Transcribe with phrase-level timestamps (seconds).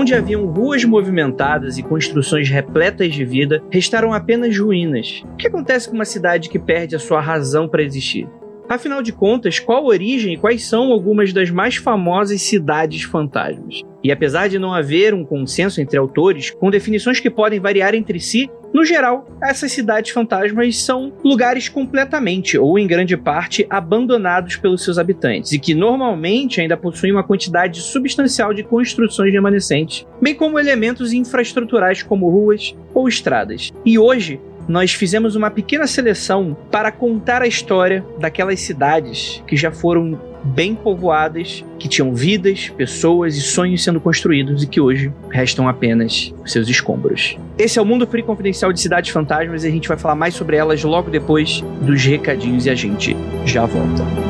[0.00, 5.22] onde haviam ruas movimentadas e construções repletas de vida, restaram apenas ruínas.
[5.34, 8.26] O que acontece com uma cidade que perde a sua razão para existir?
[8.66, 13.82] Afinal de contas, qual a origem e quais são algumas das mais famosas cidades fantasmas?
[14.02, 18.18] E apesar de não haver um consenso entre autores, com definições que podem variar entre
[18.20, 24.84] si, no geral, essas cidades fantasmas são lugares completamente, ou em grande parte, abandonados pelos
[24.84, 30.58] seus habitantes, e que normalmente ainda possuem uma quantidade substancial de construções remanescentes, bem como
[30.58, 33.72] elementos infraestruturais como ruas ou estradas.
[33.84, 39.72] E hoje, nós fizemos uma pequena seleção para contar a história daquelas cidades que já
[39.72, 45.68] foram bem povoadas, que tinham vidas, pessoas e sonhos sendo construídos e que hoje restam
[45.68, 47.36] apenas seus escombros.
[47.58, 50.34] Esse é o Mundo Free Confidencial de Cidades Fantasmas e a gente vai falar mais
[50.34, 54.29] sobre elas logo depois dos recadinhos e a gente já volta.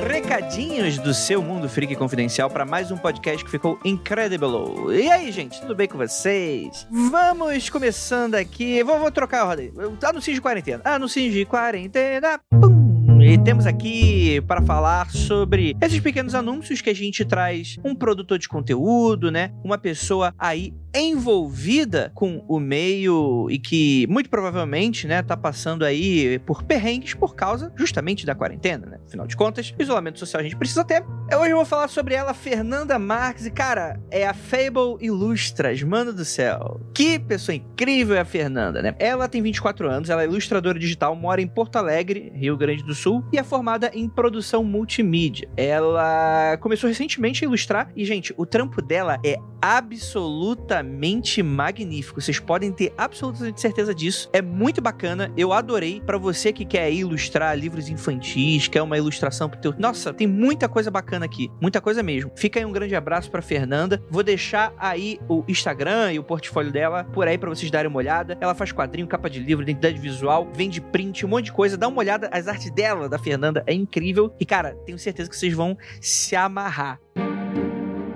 [0.00, 4.94] Recadinhos do seu Mundo Freak Confidencial para mais um podcast que ficou incredible.
[4.94, 6.86] E aí, gente, tudo bem com vocês?
[6.90, 8.82] Vamos começando aqui.
[8.82, 9.72] Vou, vou trocar a roda aí.
[10.02, 10.82] Anúncio de quarentena.
[10.84, 12.40] Anúncio de quarentena.
[12.50, 12.87] Pum!
[13.28, 18.38] E temos aqui para falar sobre esses pequenos anúncios que a gente traz um produtor
[18.38, 19.52] de conteúdo, né?
[19.62, 26.38] Uma pessoa aí envolvida com o meio e que muito provavelmente, né, tá passando aí
[26.40, 28.98] por perrengues por causa justamente da quarentena, né?
[29.06, 31.04] Afinal de contas, isolamento social a gente precisa ter.
[31.38, 36.12] Hoje eu vou falar sobre ela, Fernanda Marques, e cara, é a Fable Ilustras, mano
[36.12, 36.80] do céu.
[36.94, 38.94] Que pessoa incrível é a Fernanda, né?
[38.98, 42.94] Ela tem 24 anos, ela é ilustradora digital, mora em Porto Alegre, Rio Grande do
[42.94, 45.48] Sul, e é formada em produção multimídia.
[45.56, 52.20] Ela começou recentemente a ilustrar e, gente, o trampo dela é absolutamente magnífico.
[52.20, 54.28] Vocês podem ter absolutamente certeza disso.
[54.32, 55.32] É muito bacana.
[55.36, 59.74] Eu adorei para você que quer ilustrar livros infantis, quer uma ilustração pro teu.
[59.78, 62.30] Nossa, tem muita coisa bacana aqui, muita coisa mesmo.
[62.36, 64.02] Fica aí um grande abraço para Fernanda.
[64.10, 67.98] Vou deixar aí o Instagram e o portfólio dela por aí para vocês darem uma
[67.98, 68.36] olhada.
[68.40, 71.76] Ela faz quadrinho, capa de livro, identidade visual, vende print, um monte de coisa.
[71.76, 74.34] Dá uma olhada, as artes dela, da Fernanda, é incrível.
[74.40, 76.98] E cara, tenho certeza que vocês vão se amarrar.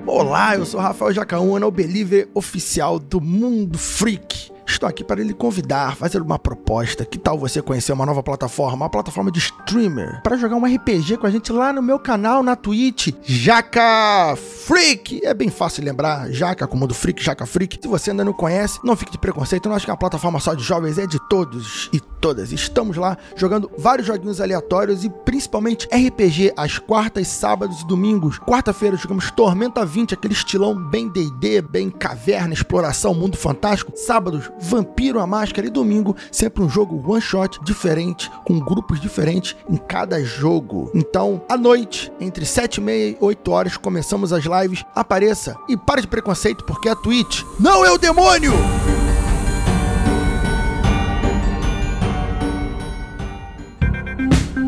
[0.06, 4.51] Olá, eu sou Rafael Jacaúna, o believer oficial do Mundo Freak.
[4.72, 7.04] Estou aqui para lhe convidar, fazer uma proposta.
[7.04, 11.18] Que tal você conhecer uma nova plataforma, uma plataforma de streamer, para jogar um RPG
[11.18, 15.20] com a gente lá no meu canal na Twitch, Jaca Freak.
[15.24, 17.78] É bem fácil lembrar, Jaca como do Freak, Jaca Freak.
[17.82, 20.40] Se você ainda não conhece, não fique de preconceito, não acho que é uma plataforma
[20.40, 22.50] só de jovens, é de todos e todas.
[22.50, 28.38] Estamos lá jogando vários joguinhos aleatórios e principalmente RPG às quartas, sábados e domingos.
[28.38, 33.92] Quarta-feira jogamos Tormenta 20, aquele estilão bem D&D, bem caverna, exploração, mundo fantástico.
[33.94, 39.56] Sábados Vampiro a Máscara e domingo, sempre um jogo one shot diferente, com grupos diferentes
[39.68, 40.90] em cada jogo.
[40.94, 44.84] Então, à noite, entre 7 e meia e 8 horas, começamos as lives.
[44.94, 48.52] Apareça e pare de preconceito, porque a Twitch não é o demônio!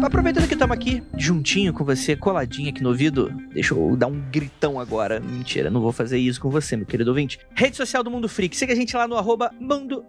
[0.04, 4.20] Aproveitando que estamos aqui juntinho com você, coladinho aqui no ouvido, deixa eu dar um
[4.30, 5.18] gritão agora.
[5.18, 7.38] Mentira, não vou fazer isso com você, meu querido ouvinte.
[7.54, 8.54] Rede social do Mundo Freak.
[8.54, 10.04] Siga a gente lá no arroba Mundo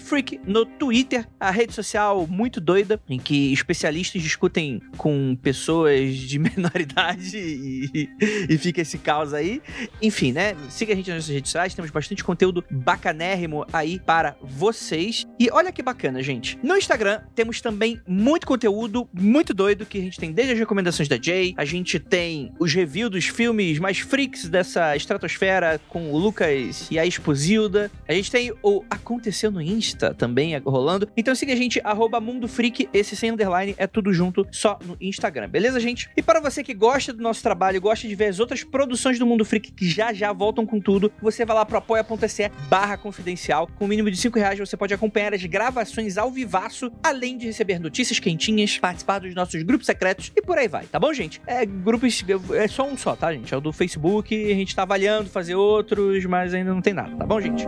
[0.00, 6.38] Freak no Twitter, a rede social muito doida, em que especialistas discutem com pessoas de
[6.38, 8.08] menor idade e,
[8.48, 9.60] e fica esse caos aí.
[10.00, 10.54] Enfim, né?
[10.68, 15.26] Siga a gente nas nossas redes sociais, temos bastante conteúdo bacanérrimo aí para vocês.
[15.40, 16.56] E olha que bacana, gente.
[16.62, 21.08] No Instagram temos também muito conteúdo muito doido que a gente tem desde as recomendações
[21.08, 26.18] da Jay, a gente tem os reviews dos filmes mais freaks dessa estratosfera com o
[26.18, 27.90] Lucas e a Exposilda.
[28.06, 31.08] A gente tem o Aconteceu no Insta também rolando.
[31.16, 34.96] Então siga a gente, arroba Mundo Freak, esse sem underline, é tudo junto, só no
[35.00, 36.10] Instagram, beleza, gente?
[36.16, 39.26] E para você que gosta do nosso trabalho, gosta de ver as outras produções do
[39.26, 43.68] Mundo Freak que já já voltam com tudo, você vai lá pro apoia.se barra confidencial.
[43.76, 47.46] Com o mínimo de 5 reais você pode acompanhar as gravações ao vivaço, além de
[47.46, 51.40] receber notícias quentinhas, participar dos nossos grupos secretos e por aí vai, tá bom, gente?
[51.46, 53.52] É grupos, é só um só, tá, gente?
[53.52, 57.16] É o do Facebook, a gente tá avaliando fazer outros, mas ainda não tem nada,
[57.16, 57.66] tá bom, gente?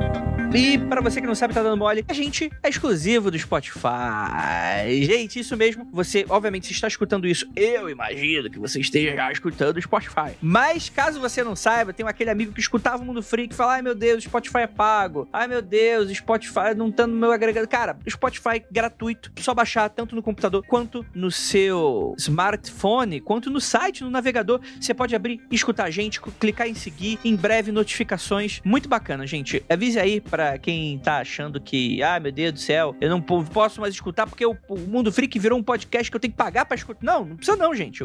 [0.55, 5.03] E para você que não sabe, tá dando mole, a gente é exclusivo do Spotify.
[5.03, 5.87] Gente, isso mesmo.
[5.93, 10.33] Você, obviamente, se está escutando isso, eu imagino que você esteja já escutando o Spotify.
[10.41, 13.75] Mas caso você não saiba, tem aquele amigo que escutava o Mundo Freak e fala:
[13.75, 15.29] ai meu Deus, Spotify é pago.
[15.33, 17.69] Ai meu Deus, Spotify não tá no meu agregado.
[17.69, 24.03] Cara, Spotify gratuito, só baixar tanto no computador quanto no seu smartphone, quanto no site,
[24.03, 24.61] no navegador.
[24.81, 28.61] Você pode abrir escutar a gente, clicar em seguir, em breve notificações.
[28.65, 29.65] Muito bacana, gente.
[29.69, 33.81] Avise aí para quem tá achando que, ah, meu Deus do céu, eu não posso
[33.81, 34.57] mais escutar porque o,
[34.89, 37.01] Mundo Freak virou um podcast que eu tenho que pagar para escutar.
[37.03, 38.03] Não, não precisa não, gente.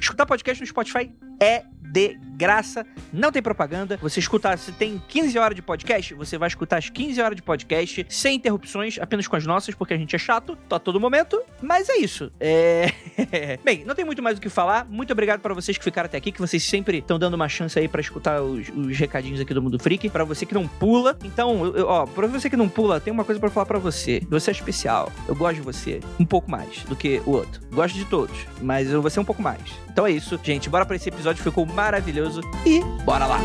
[0.00, 3.98] Escutar podcast no Spotify é de graça, não tem propaganda.
[4.00, 7.42] Você escuta, se tem 15 horas de podcast, você vai escutar as 15 horas de
[7.42, 11.40] podcast sem interrupções, apenas com as nossas, porque a gente é chato, tá todo momento.
[11.60, 12.32] Mas é isso.
[12.40, 12.90] É...
[13.62, 14.86] Bem, não tem muito mais o que falar.
[14.86, 17.78] Muito obrigado para vocês que ficaram até aqui, que vocês sempre estão dando uma chance
[17.78, 20.08] aí para escutar os, os, recadinhos aqui do Mundo Freak.
[20.08, 23.24] Para você que não pula, então, eu, ó, pra você que não pula, tem uma
[23.24, 24.22] coisa para falar para você.
[24.30, 25.12] Você é especial.
[25.28, 27.60] Eu gosto de você um pouco mais do que o outro.
[27.70, 29.60] Gosto de todos, mas eu vou ser um pouco mais.
[29.92, 30.70] Então é isso, gente.
[30.70, 32.40] Bora para esse episódio, ficou maravilhoso.
[32.64, 33.40] E bora lá!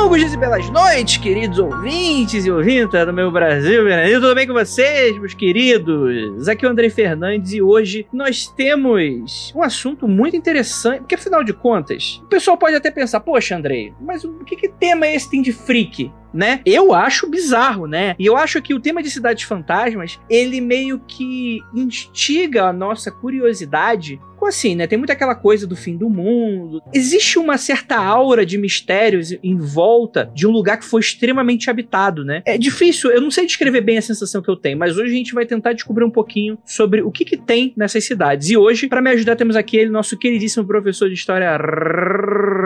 [0.00, 4.18] Longos dias e belas noites, queridos ouvintes e ouvintas do meu Brasil, Brasil.
[4.18, 6.48] Tudo bem com vocês, meus queridos?
[6.48, 11.44] Aqui é o André Fernandes e hoje nós temos um assunto muito interessante, porque afinal
[11.44, 15.14] de contas, o pessoal pode até pensar, poxa, Andrei, mas o que, que tema é
[15.14, 16.10] esse tem de freak?
[16.32, 16.60] né?
[16.64, 18.14] Eu acho bizarro, né?
[18.18, 23.10] E eu acho que o tema de Cidades Fantasmas, ele meio que instiga a nossa
[23.10, 24.86] curiosidade assim, né?
[24.86, 26.82] Tem muita aquela coisa do fim do mundo.
[26.92, 32.24] Existe uma certa aura de mistérios em volta de um lugar que foi extremamente habitado,
[32.24, 32.42] né?
[32.44, 35.16] É difícil, eu não sei descrever bem a sensação que eu tenho, mas hoje a
[35.16, 38.50] gente vai tentar descobrir um pouquinho sobre o que que tem nessas cidades.
[38.50, 41.56] E hoje, para me ajudar, temos aqui ele, nosso queridíssimo professor de história,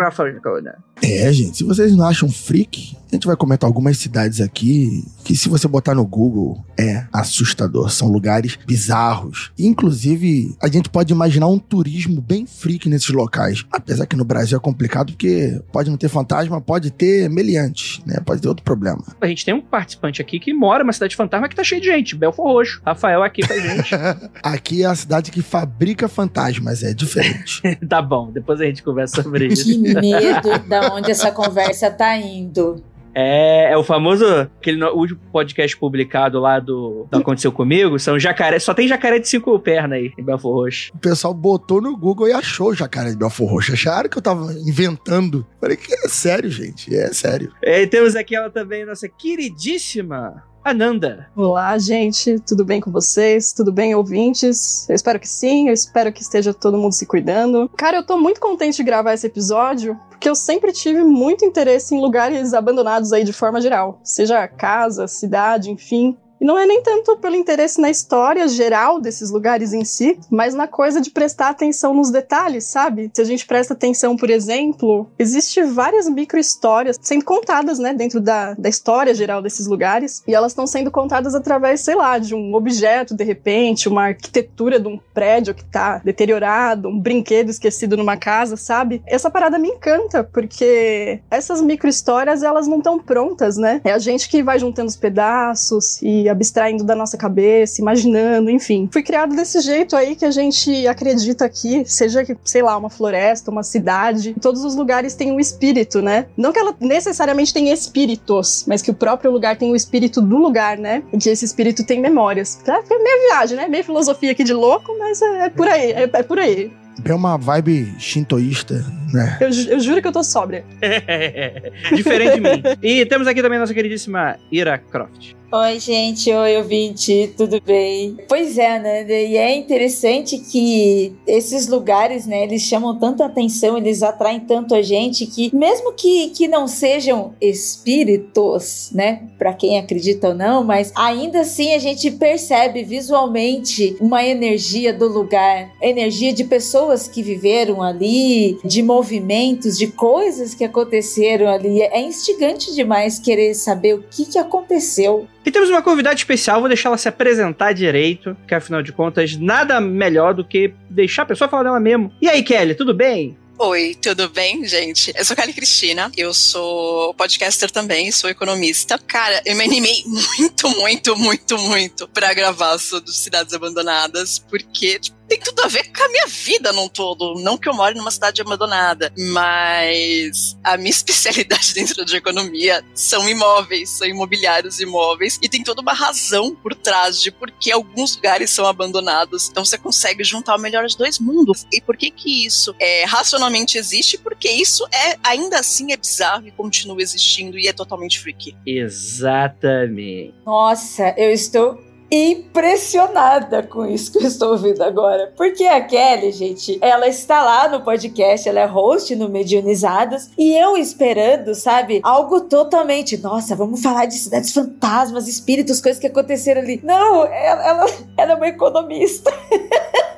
[0.04, 0.76] Rafael Jacaúna.
[1.02, 5.36] É, gente, se vocês não acham freak, a gente vai comentar algumas cidades aqui que,
[5.36, 7.90] se você botar no Google, é assustador.
[7.90, 9.52] São lugares bizarros.
[9.58, 13.64] Inclusive, a gente pode imaginar um turismo bem freak nesses locais.
[13.70, 18.20] Apesar que no Brasil é complicado, porque pode não ter fantasma, pode ter meliante, né?
[18.24, 19.02] Pode ter outro problema.
[19.20, 21.88] A gente tem um participante aqui que mora numa cidade fantasma que tá cheio de
[21.88, 22.14] gente.
[22.14, 22.80] Belfor Roxo.
[22.84, 23.94] Rafael aqui com a gente.
[24.42, 27.62] aqui é a cidade que fabrica fantasmas, é diferente.
[27.88, 29.64] tá bom, depois a gente conversa sobre isso.
[29.64, 32.82] Que medo da onde essa conversa tá indo.
[33.14, 38.58] É, é o famoso, aquele último podcast publicado lá do, do Aconteceu Comigo, são jacaré,
[38.58, 40.92] só tem jacaré de cinco pernas aí, em Belfor Roxo.
[40.94, 43.72] O pessoal botou no Google e achou jacaré de Belfor Roxo.
[43.72, 45.46] Acharam que eu tava inventando.
[45.60, 47.52] Falei que é sério, gente, é sério.
[47.62, 51.28] É, e temos aqui ela também, nossa queridíssima Ananda.
[51.36, 53.52] Olá, gente, tudo bem com vocês?
[53.52, 54.88] Tudo bem, ouvintes?
[54.88, 57.70] Eu espero que sim, eu espero que esteja todo mundo se cuidando.
[57.76, 61.94] Cara, eu tô muito contente de gravar esse episódio, porque eu sempre tive muito interesse
[61.94, 66.16] em lugares abandonados aí de forma geral, seja casa, cidade, enfim.
[66.40, 70.54] E não é nem tanto pelo interesse na história geral desses lugares em si, mas
[70.54, 73.10] na coisa de prestar atenção nos detalhes, sabe?
[73.14, 78.54] Se a gente presta atenção, por exemplo, existe várias micro-histórias sendo contadas, né, dentro da,
[78.54, 82.54] da história geral desses lugares, e elas estão sendo contadas através, sei lá, de um
[82.54, 88.16] objeto, de repente, uma arquitetura de um prédio que tá deteriorado, um brinquedo esquecido numa
[88.16, 89.02] casa, sabe?
[89.06, 93.80] Essa parada me encanta, porque essas micro-histórias, elas não estão prontas, né?
[93.84, 98.88] É a gente que vai juntando os pedaços e abstraindo da nossa cabeça, imaginando, enfim.
[98.92, 103.50] Fui criado desse jeito aí que a gente acredita aqui, seja, sei lá, uma floresta,
[103.50, 106.26] uma cidade, todos os lugares têm um espírito, né?
[106.36, 110.36] Não que ela necessariamente tenha espíritos, mas que o próprio lugar tem o espírito do
[110.36, 111.02] lugar, né?
[111.12, 112.58] E que esse espírito tem memórias.
[112.66, 113.68] É meio viagem, né?
[113.68, 116.70] Meio filosofia aqui de louco, mas é, é por aí, é, é por aí.
[117.04, 119.38] É uma vibe shintoísta, né?
[119.40, 120.64] Eu, eu juro que eu tô sóbria.
[121.94, 122.62] Diferente de mim.
[122.82, 125.34] E temos aqui também a nossa queridíssima Ira Croft.
[125.56, 126.32] Oi, gente.
[126.32, 127.32] Oi, ouvinte.
[127.36, 128.16] Tudo bem?
[128.28, 129.06] Pois é, né?
[129.08, 134.82] E é interessante que esses lugares, né, eles chamam tanta atenção, eles atraem tanto a
[134.82, 140.92] gente que, mesmo que, que não sejam espíritos, né, para quem acredita ou não, mas
[140.96, 147.80] ainda assim a gente percebe visualmente uma energia do lugar, energia de pessoas que viveram
[147.80, 151.80] ali, de movimentos, de coisas que aconteceram ali.
[151.80, 155.28] É instigante demais querer saber o que, que aconteceu.
[155.44, 159.36] E temos uma convidada especial, vou deixar ela se apresentar direito, que afinal de contas,
[159.36, 162.10] nada melhor do que deixar a pessoa falar dela mesmo.
[162.20, 163.36] E aí, Kelly, tudo bem?
[163.56, 165.12] Oi, tudo bem, gente?
[165.14, 168.98] Eu sou Kelly Cristina, eu sou podcaster também, sou economista.
[168.98, 170.02] Cara, eu me animei
[170.38, 175.90] muito, muito, muito, muito pra gravar sobre Cidades Abandonadas, porque, tipo, tem tudo a ver
[175.92, 177.34] com a minha vida num todo.
[177.40, 183.28] Não que eu more numa cidade abandonada, mas a minha especialidade dentro de economia são
[183.28, 188.16] imóveis, são imobiliários imóveis, e tem toda uma razão por trás de por que alguns
[188.16, 189.48] lugares são abandonados.
[189.50, 191.66] Então você consegue juntar o melhor de dois mundos.
[191.72, 194.18] E por que que isso é, racionalmente existe?
[194.18, 198.56] Porque isso é ainda assim é bizarro e continua existindo e é totalmente freaky.
[198.66, 200.34] Exatamente.
[200.44, 205.32] Nossa, eu estou impressionada com isso que eu estou ouvindo agora.
[205.36, 210.56] Porque a Kelly, gente, ela está lá no podcast, ela é host no Medionizados, e
[210.56, 216.60] eu esperando, sabe, algo totalmente, nossa, vamos falar de cidades fantasmas, espíritos, coisas que aconteceram
[216.60, 216.80] ali.
[216.82, 219.32] Não, ela, ela, ela é uma economista.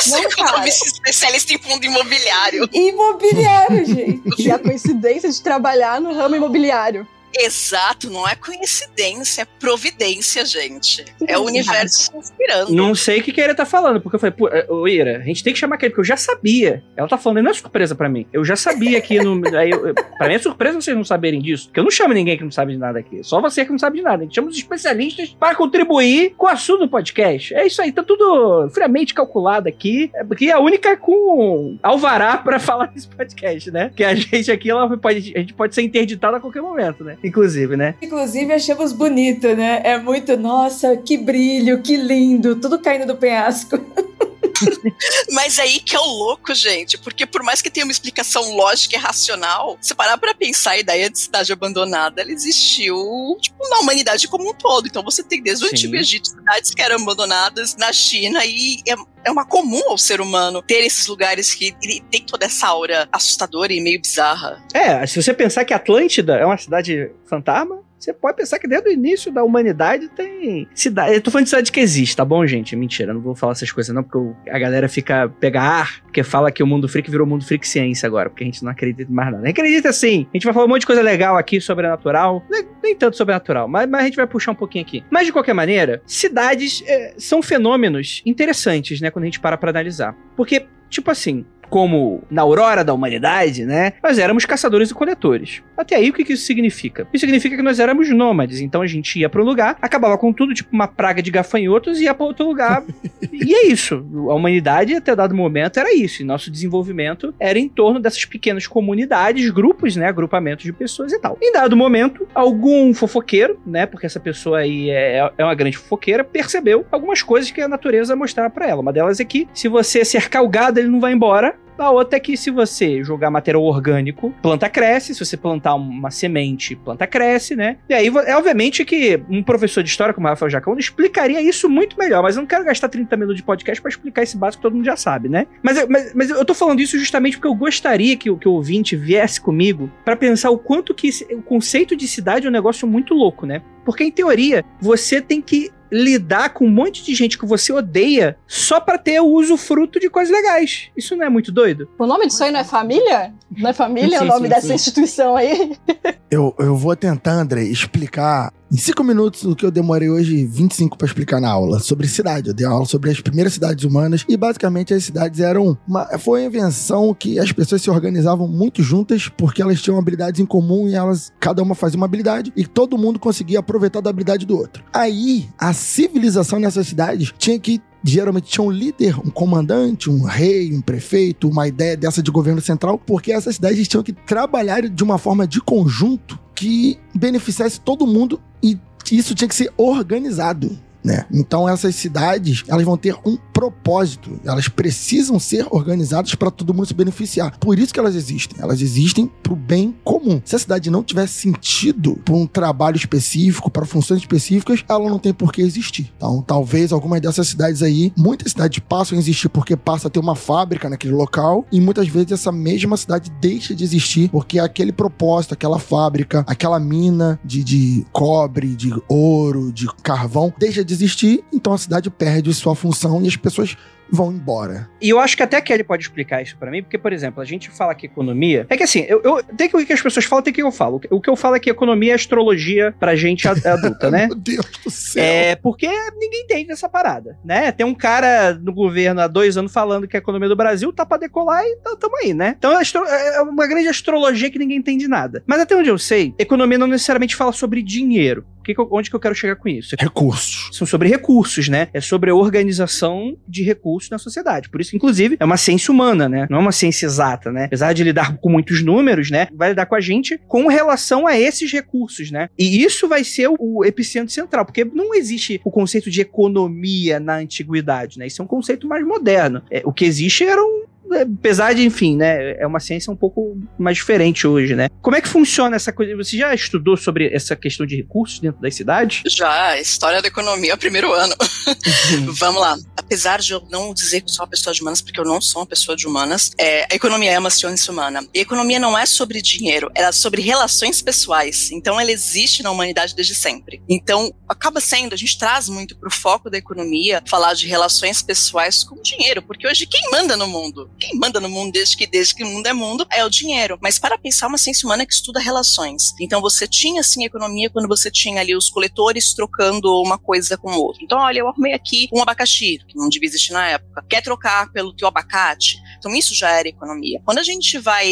[0.00, 2.68] Sou economista especialista em fundo imobiliário.
[2.72, 4.42] Imobiliário, gente.
[4.42, 7.06] E a coincidência de trabalhar no ramo imobiliário.
[7.36, 11.04] Exato, não é coincidência, é providência, gente.
[11.26, 12.72] É o universo conspirando.
[12.72, 15.18] Não sei o que, que a Ira tá falando, porque eu falei, pô, ô Ira,
[15.18, 16.82] a gente tem que chamar aquele, porque eu já sabia.
[16.96, 18.26] Ela tá falando, não é surpresa pra mim.
[18.32, 19.40] Eu já sabia que no.
[19.56, 21.66] Aí eu, pra mim é surpresa vocês não saberem disso.
[21.66, 23.22] Porque eu não chamo ninguém que não sabe de nada aqui.
[23.22, 24.22] Só você que não sabe de nada.
[24.22, 27.54] A gente chama os especialistas para contribuir com o assunto do podcast.
[27.54, 30.10] É isso aí, tá tudo friamente calculado aqui.
[30.14, 33.90] É porque é a única com alvará pra falar desse podcast, né?
[33.94, 37.17] Que a gente aqui, ela pode, a gente pode ser interditado a qualquer momento, né?
[37.22, 37.94] Inclusive, né?
[38.00, 39.80] Inclusive, achamos bonito, né?
[39.84, 43.78] É muito, nossa, que brilho, que lindo, tudo caindo do penhasco.
[45.32, 48.96] Mas aí que é o louco, gente, porque por mais que tenha uma explicação lógica
[48.96, 52.96] e racional, se parar pra pensar a ideia de cidade abandonada, ela existiu,
[53.40, 54.86] tipo, na humanidade como um todo.
[54.86, 55.74] Então você tem desde o Sim.
[55.74, 60.20] Antigo Egito cidades que eram abandonadas na China e é, é uma comum ao ser
[60.20, 64.62] humano ter esses lugares que ele tem toda essa aura assustadora e meio bizarra.
[64.72, 68.88] É, se você pensar que Atlântida é uma cidade fantasma, você pode pensar que desde
[68.88, 71.14] o início da humanidade tem cidade.
[71.14, 72.76] Eu tô falando de cidade que existe, tá bom, gente?
[72.76, 76.50] Mentira, não vou falar essas coisas não, porque a galera fica pega ar, porque fala
[76.50, 79.32] que o mundo freak virou mundo freak ciência agora, porque a gente não acredita mais
[79.32, 79.48] nada.
[79.48, 80.26] Acredita sim.
[80.32, 83.68] A gente vai falar um monte de coisa legal aqui sobrenatural, nem, nem tanto sobrenatural,
[83.68, 85.04] mas, mas a gente vai puxar um pouquinho aqui.
[85.10, 89.70] Mas de qualquer maneira, cidades é, são fenômenos interessantes, né, quando a gente para pra
[89.70, 90.16] analisar.
[90.36, 93.92] Porque, tipo assim, como na aurora da humanidade, né?
[94.02, 95.62] Nós éramos caçadores e coletores.
[95.76, 97.06] Até aí, o que, que isso significa?
[97.12, 98.60] Isso significa que nós éramos nômades.
[98.60, 102.00] Então a gente ia para um lugar, acabava com tudo, tipo uma praga de gafanhotos,
[102.00, 102.82] e ia para outro lugar.
[103.32, 104.04] e é isso.
[104.28, 106.22] A humanidade, até dado momento, era isso.
[106.22, 110.06] E nosso desenvolvimento era em torno dessas pequenas comunidades, grupos, né?
[110.06, 111.38] Agrupamentos de pessoas e tal.
[111.40, 113.86] Em dado momento, algum fofoqueiro, né?
[113.86, 118.16] Porque essa pessoa aí é, é uma grande fofoqueira, percebeu algumas coisas que a natureza
[118.16, 118.80] mostrava para ela.
[118.80, 121.57] Uma delas é que se você cercar o gado, ele não vai embora.
[121.78, 125.14] A outra é que se você jogar material orgânico, planta cresce.
[125.14, 127.76] Se você plantar uma semente, planta cresce, né?
[127.88, 131.68] E aí, é obviamente que um professor de história como o Rafael Jacão explicaria isso
[131.68, 134.60] muito melhor, mas eu não quero gastar 30 minutos de podcast pra explicar esse básico
[134.60, 135.46] que todo mundo já sabe, né?
[135.62, 138.52] Mas, mas, mas eu tô falando isso justamente porque eu gostaria que, o- que o
[138.52, 142.52] ouvinte viesse comigo pra pensar o quanto que esse- o conceito de cidade é um
[142.52, 143.62] negócio muito louco, né?
[143.84, 148.36] Porque, em teoria, você tem que lidar com um monte de gente que você odeia
[148.46, 150.88] só pra ter o usufruto de coisas legais.
[150.96, 151.88] Isso não é muito doido?
[151.98, 153.32] O nome disso aí não é família?
[153.56, 154.74] Não é família Sim, o nome sim, dessa sim.
[154.74, 155.76] instituição aí?
[156.30, 160.98] Eu, eu vou tentar, André, explicar em cinco minutos o que eu demorei hoje 25
[160.98, 162.48] para explicar na aula sobre cidade.
[162.48, 166.40] Eu dei aula sobre as primeiras cidades humanas e basicamente as cidades eram uma, foi
[166.40, 170.86] uma invenção que as pessoas se organizavam muito juntas porque elas tinham habilidades em comum
[170.86, 174.56] e elas cada uma fazia uma habilidade e todo mundo conseguia aproveitar da habilidade do
[174.56, 174.84] outro.
[174.92, 180.74] Aí a civilização nessas cidades tinha que geralmente tinha um líder, um comandante, um rei,
[180.74, 185.02] um prefeito, uma ideia dessa de governo central, porque essas cidades tinham que trabalhar de
[185.04, 188.78] uma forma de conjunto que beneficiasse todo mundo e
[189.10, 190.78] isso tinha que ser organizado.
[191.02, 191.24] Né?
[191.32, 196.86] Então essas cidades, elas vão ter um propósito, elas precisam ser organizadas para todo mundo
[196.86, 197.58] se beneficiar.
[197.58, 198.56] Por isso que elas existem.
[198.60, 200.40] Elas existem para o bem comum.
[200.44, 205.18] Se a cidade não tiver sentido para um trabalho específico, para funções específicas, ela não
[205.18, 206.12] tem por que existir.
[206.16, 210.20] Então, talvez algumas dessas cidades aí, muitas cidades passam a existir porque passa a ter
[210.20, 214.92] uma fábrica naquele local e muitas vezes essa mesma cidade deixa de existir porque aquele
[214.92, 221.44] propósito, aquela fábrica, aquela mina de, de cobre, de ouro, de carvão, deixa de existir,
[221.52, 223.76] então a cidade perde sua função e as pessoas
[224.10, 224.88] vão embora.
[225.00, 227.44] E eu acho que até Kelly pode explicar isso para mim, porque, por exemplo, a
[227.44, 228.66] gente fala que economia.
[228.68, 230.72] É que assim, eu, eu, tem que o que as pessoas falam, tem que eu
[230.72, 231.00] falo.
[231.10, 234.26] O que eu falo é que economia é astrologia pra gente adulta, né?
[234.26, 235.22] Meu Deus do céu.
[235.22, 237.70] É, porque ninguém entende essa parada, né?
[237.72, 241.04] Tem um cara no governo há dois anos falando que a economia do Brasil tá
[241.04, 242.54] pra decolar e tamo aí, né?
[242.58, 245.42] Então é, é uma grande astrologia que ninguém entende nada.
[245.46, 248.44] Mas até onde eu sei, economia não necessariamente fala sobre dinheiro.
[248.68, 249.96] Que que eu, onde que eu quero chegar com isso?
[249.98, 250.68] Recursos.
[250.76, 251.88] São sobre recursos, né?
[251.90, 254.68] É sobre a organização de recursos na sociedade.
[254.68, 256.46] Por isso, inclusive, é uma ciência humana, né?
[256.50, 257.64] Não é uma ciência exata, né?
[257.64, 259.48] Apesar de lidar com muitos números, né?
[259.54, 262.50] Vai lidar com a gente com relação a esses recursos, né?
[262.58, 267.18] E isso vai ser o, o epicentro central, porque não existe o conceito de economia
[267.18, 268.26] na antiguidade, né?
[268.26, 269.62] Isso é um conceito mais moderno.
[269.70, 273.58] É, o que existe era um apesar de, enfim, né, é uma ciência um pouco
[273.78, 274.88] mais diferente hoje, né?
[275.02, 276.16] Como é que funciona essa coisa?
[276.16, 279.22] Você já estudou sobre essa questão de recursos dentro das cidades?
[279.26, 281.34] Já, história da economia, primeiro ano.
[281.66, 282.32] Uhum.
[282.38, 282.76] Vamos lá.
[282.96, 285.62] Apesar de eu não dizer que sou uma pessoa de humanas, porque eu não sou
[285.62, 288.26] uma pessoa de humanas, é, a economia é uma ciência humana.
[288.34, 291.70] E a economia não é sobre dinheiro, ela é sobre relações pessoais.
[291.70, 293.82] Então, ela existe na humanidade desde sempre.
[293.88, 298.84] Então, acaba sendo, a gente traz muito pro foco da economia falar de relações pessoais
[298.84, 300.90] com dinheiro, porque hoje quem manda no mundo?
[300.98, 303.78] Quem manda no mundo desde que, desde que o mundo é mundo é o dinheiro.
[303.80, 306.14] Mas para pensar, uma ciência humana que estuda relações.
[306.20, 310.72] Então você tinha assim economia quando você tinha ali os coletores trocando uma coisa com
[310.72, 311.02] o outro.
[311.02, 314.04] Então, olha, eu arrumei aqui um abacaxi, que não devia existir na época.
[314.08, 315.78] Quer trocar pelo teu abacate?
[315.98, 317.20] Então isso já era economia.
[317.24, 318.08] Quando a gente vai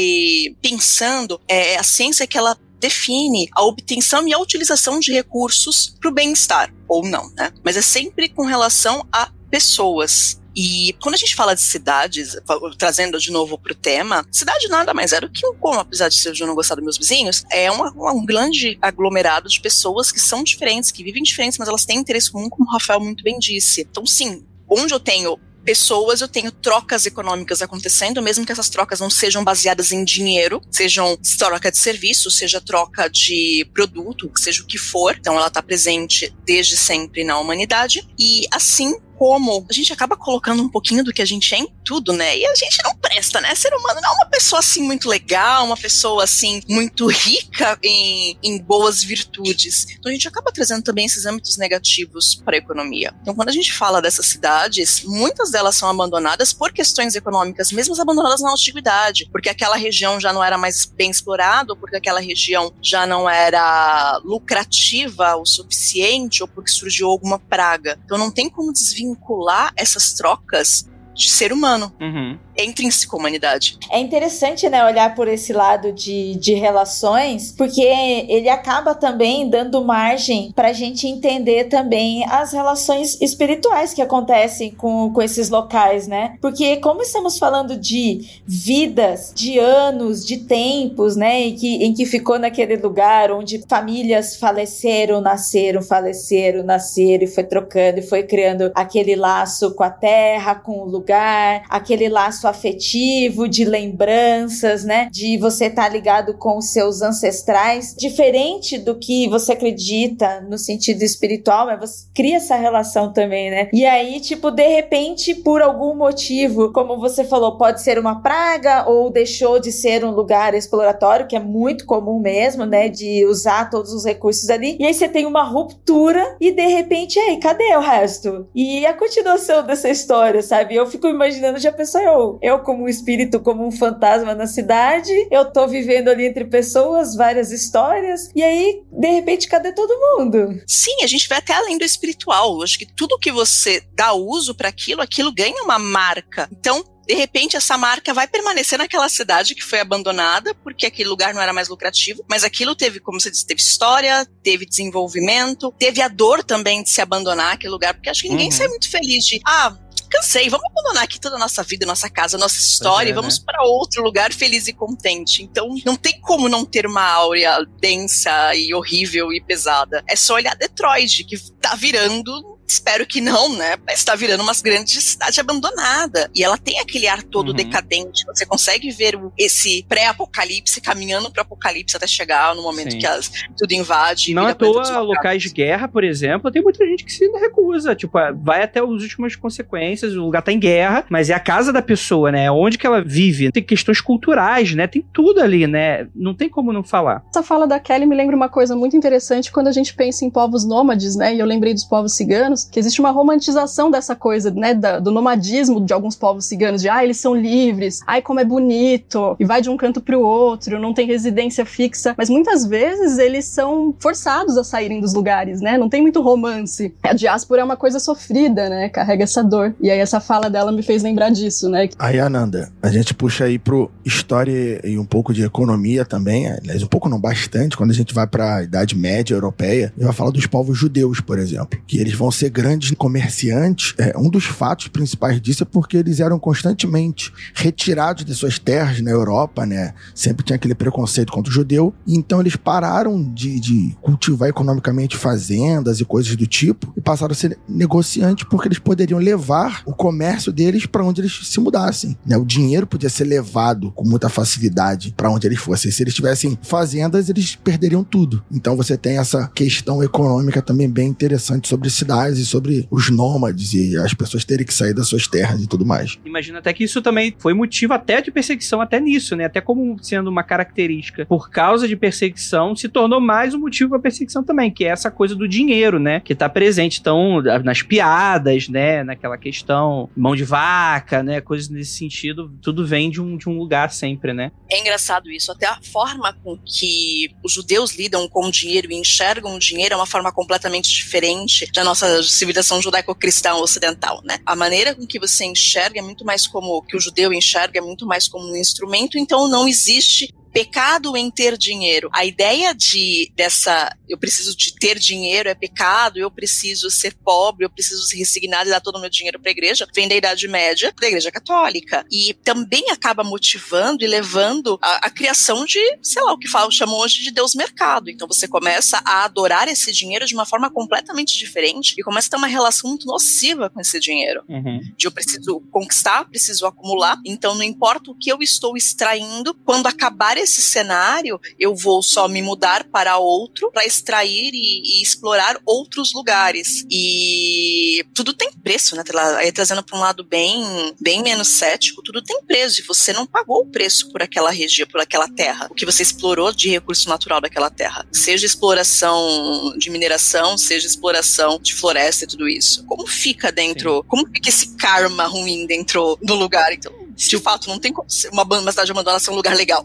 [0.61, 6.11] pensando, é a ciência que ela define a obtenção e a utilização de recursos para
[6.11, 7.53] o bem-estar, ou não, né?
[7.65, 10.41] Mas é sempre com relação a pessoas.
[10.57, 12.35] E quando a gente fala de cidades,
[12.79, 16.09] trazendo de novo para o tema, cidade nada mais é do que um como, apesar
[16.09, 20.19] de eu não gostar dos meus vizinhos, é uma, um grande aglomerado de pessoas que
[20.19, 23.39] são diferentes, que vivem diferentes, mas elas têm interesse comum, como o Rafael muito bem
[23.39, 23.83] disse.
[23.83, 29.01] Então, sim, onde eu tenho pessoas, eu tenho trocas econômicas acontecendo, mesmo que essas trocas
[29.01, 34.67] não sejam baseadas em dinheiro, sejam troca de serviço, seja troca de produto, seja o
[34.67, 35.17] que for.
[35.19, 40.63] Então ela está presente desde sempre na humanidade e assim como a gente acaba colocando
[40.63, 42.37] um pouquinho do que a gente é em tudo, né?
[42.37, 43.55] E a gente não presta, né?
[43.55, 48.39] Ser humano não é uma pessoa assim muito legal, uma pessoa assim muito rica em,
[48.43, 49.87] em boas virtudes.
[49.99, 53.15] Então a gente acaba trazendo também esses âmbitos negativos para a economia.
[53.23, 58.01] Então quando a gente fala dessas cidades, muitas delas são abandonadas por questões econômicas, mesmo
[58.01, 62.21] abandonadas na antiguidade, porque aquela região já não era mais bem explorada, ou porque aquela
[62.21, 67.99] região já não era lucrativa o suficiente, ou porque surgiu alguma praga.
[68.05, 71.93] Então não tem como desvincular vincular essas trocas de ser humano.
[72.01, 73.79] Uhum é intrínseco à humanidade.
[73.91, 79.85] É interessante, né, olhar por esse lado de, de relações, porque ele acaba também dando
[79.85, 86.09] margem para a gente entender também as relações espirituais que acontecem com, com esses locais,
[86.09, 86.37] né?
[86.41, 92.07] Porque como estamos falando de vidas, de anos, de tempos, né, em que, em que
[92.07, 98.71] ficou naquele lugar onde famílias faleceram, nasceram, faleceram, nasceram e foi trocando e foi criando
[98.75, 105.09] aquele laço com a terra, com o lugar, aquele laço afetivo, de lembranças, né?
[105.11, 110.59] De você estar tá ligado com os seus ancestrais, diferente do que você acredita no
[110.59, 113.69] sentido espiritual, mas você cria essa relação também, né?
[113.73, 118.89] E aí, tipo, de repente, por algum motivo, como você falou, pode ser uma praga
[118.89, 122.89] ou deixou de ser um lugar exploratório, que é muito comum mesmo, né?
[122.89, 124.77] De usar todos os recursos ali.
[124.79, 128.47] E aí você tem uma ruptura e de repente, aí, cadê o resto?
[128.55, 130.75] E a continuação dessa história, sabe?
[130.75, 135.13] Eu fico imaginando, já pensou eu, eu, como um espírito, como um fantasma na cidade,
[135.31, 140.61] eu tô vivendo ali entre pessoas, várias histórias, e aí, de repente, cadê todo mundo?
[140.67, 142.63] Sim, a gente vai até além do espiritual.
[142.63, 146.49] Acho que tudo que você dá uso para aquilo, aquilo ganha uma marca.
[146.51, 151.33] Então, de repente essa marca vai permanecer naquela cidade que foi abandonada, porque aquele lugar
[151.33, 156.03] não era mais lucrativo, mas aquilo teve, como você disse, teve história, teve desenvolvimento, teve
[156.03, 158.53] a dor também de se abandonar aquele lugar, porque acho que ninguém uhum.
[158.53, 159.77] sai muito feliz de, ah,
[160.09, 163.39] cansei, vamos abandonar aqui toda a nossa vida, nossa casa, nossa história, é, e vamos
[163.39, 163.45] né?
[163.47, 165.43] para outro lugar feliz e contente.
[165.43, 170.03] Então, não tem como não ter uma áurea densa e horrível e pesada.
[170.09, 173.77] É só olhar Detroit, que tá virando espero que não, né?
[173.89, 176.31] Está virando uma grande cidade abandonada.
[176.35, 177.55] E ela tem aquele ar todo Uhum.
[177.55, 178.25] decadente.
[178.27, 182.99] Você consegue ver o- esse pré-apocalipse caminhando para apocalipse até chegar no momento Sim.
[182.99, 184.31] que as, tudo invade.
[184.31, 187.95] e Não à toa, locais de guerra, por exemplo, tem muita gente que se recusa.
[187.95, 191.73] Tipo, vai até as últimas consequências, o lugar tá em guerra, mas é a casa
[191.73, 192.45] da pessoa, né?
[192.45, 193.51] É onde que ela vive.
[193.53, 194.87] Tem questões culturais, né?
[194.87, 196.07] Tem tudo ali, né?
[196.15, 197.23] Não tem como não falar.
[197.31, 200.31] Essa fala da Kelly me lembra uma coisa muito interessante quando a gente pensa em
[200.31, 201.35] povos nômades, né?
[201.35, 204.75] E eu lembrei dos povos ciganos, que existe uma romantização dessa coisa, né?
[204.75, 208.45] da- do nomadismo de alguns povos ciganos, de ah, eles são livres, ai, como é
[208.45, 212.15] bonito, e vai de um canto pro outro, não tem residência fixa.
[212.17, 215.79] Mas muitas vezes eles são forçados a saírem dos lugares, né?
[215.79, 216.95] Não tem muito romance.
[217.03, 218.89] A diáspora é uma coisa sofrida, né?
[218.89, 219.75] Carrega essa dor.
[219.81, 221.89] E aí essa fala dela me fez lembrar disso, né?
[221.99, 226.83] Aí, Ananda, a gente puxa aí pro história e um pouco de economia também, aliás,
[226.83, 230.31] um pouco não, bastante, quando a gente vai pra Idade Média Europeia, e vai falar
[230.31, 233.95] dos povos judeus, por exemplo, que eles vão ser grandes comerciantes.
[233.99, 239.01] É, um dos fatos principais disso é porque eles eram constantemente retirados de suas terras
[239.01, 239.95] na Europa, né?
[240.15, 246.01] Sempre tinha aquele preconceito contra o judeu, então eles pararam de, de cultivar economicamente fazendas
[246.01, 250.53] e coisas do tipo, e passaram a ser negociantes porque eles poderiam levar o comércio
[250.53, 252.17] deles para onde eles se mudassem.
[252.25, 252.37] Né?
[252.37, 255.91] O dinheiro podia ser levado com muita facilidade para onde eles fossem.
[255.91, 258.43] Se eles tivessem fazendas, eles perderiam tudo.
[258.51, 263.75] Então você tem essa questão econômica também bem interessante sobre cidades e sobre os nômades
[263.75, 266.19] e as pessoas terem que sair das suas terras e tudo mais.
[266.25, 269.45] Imagino até que isso também foi motivo até de perseguição, até nisso, né?
[269.45, 271.27] Até como sendo uma característica.
[271.27, 275.11] Por causa de perseguição, se tornou mais um motivo para perseguição também, que é essa
[275.11, 276.21] coisa do dinheiro, né?
[276.21, 277.01] Que tá presente.
[277.01, 279.03] Então, nas piadas, né?
[279.03, 281.41] Naquela questão, mão de vaca, né?
[281.41, 284.51] Coisas nesse sentido, tudo vem de um, de um lugar sempre, né?
[284.71, 288.95] É engraçado isso, até a forma com que os judeus lidam com o dinheiro e
[288.95, 294.39] enxergam o dinheiro é uma forma completamente diferente da nossa civilização judaico-cristã ocidental, né?
[294.45, 297.83] A maneira com que você enxerga é muito mais como que o judeu enxerga é
[297.83, 302.09] muito mais como um instrumento, então não existe pecado em ter dinheiro.
[302.13, 307.65] A ideia de dessa eu preciso de ter dinheiro é pecado, eu preciso ser pobre,
[307.65, 310.15] eu preciso ser resignado e dar todo o meu dinheiro para a igreja, vem da
[310.15, 312.05] Idade Média, da Igreja Católica.
[312.11, 316.71] E também acaba motivando e levando a, a criação de, sei lá, o que falam,
[316.71, 318.09] chamam hoje de Deus mercado.
[318.09, 322.31] Então você começa a adorar esse dinheiro de uma forma completamente diferente e começa a
[322.31, 324.81] ter uma relação muito nociva com esse dinheiro Uhum.
[324.97, 327.19] de eu preciso conquistar, preciso acumular.
[327.25, 332.27] Então, não importa o que eu estou extraindo, quando acabar esse cenário, eu vou só
[332.27, 336.85] me mudar para outro para extrair e, e explorar outros lugares.
[336.91, 339.03] E tudo tem preço, né?
[339.37, 342.81] Aí trazendo para um lado bem, bem menos cético, tudo tem preço.
[342.81, 345.67] E você não pagou o preço por aquela região, por aquela terra.
[345.71, 348.07] O que você explorou de recurso natural daquela terra.
[348.13, 352.85] Seja exploração de mineração, seja exploração de floresta e tudo isso.
[352.87, 356.73] Como fica dentro, como fica esse karma ruim dentro do lugar?
[356.73, 359.83] Então, de fato, não tem como ser uma, uma cidade abandonada ser um lugar legal.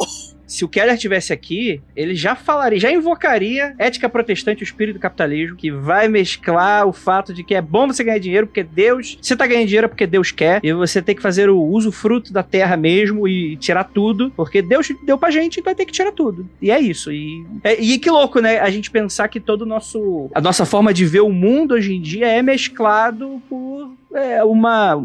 [0.51, 4.99] Se o Keller tivesse aqui, ele já falaria, já invocaria ética protestante, o espírito do
[5.01, 9.17] capitalismo, que vai mesclar o fato de que é bom você ganhar dinheiro porque Deus.
[9.21, 12.33] Você tá ganhando dinheiro porque Deus quer, e você tem que fazer o uso fruto
[12.33, 16.11] da terra mesmo e tirar tudo, porque Deus deu pra gente, então tem que tirar
[16.11, 16.47] tudo.
[16.61, 17.11] E é isso.
[17.11, 18.59] E, é- e que louco, né?
[18.59, 20.29] A gente pensar que todo o nosso.
[20.35, 24.95] A nossa forma de ver o mundo hoje em dia é mesclado por é, uma,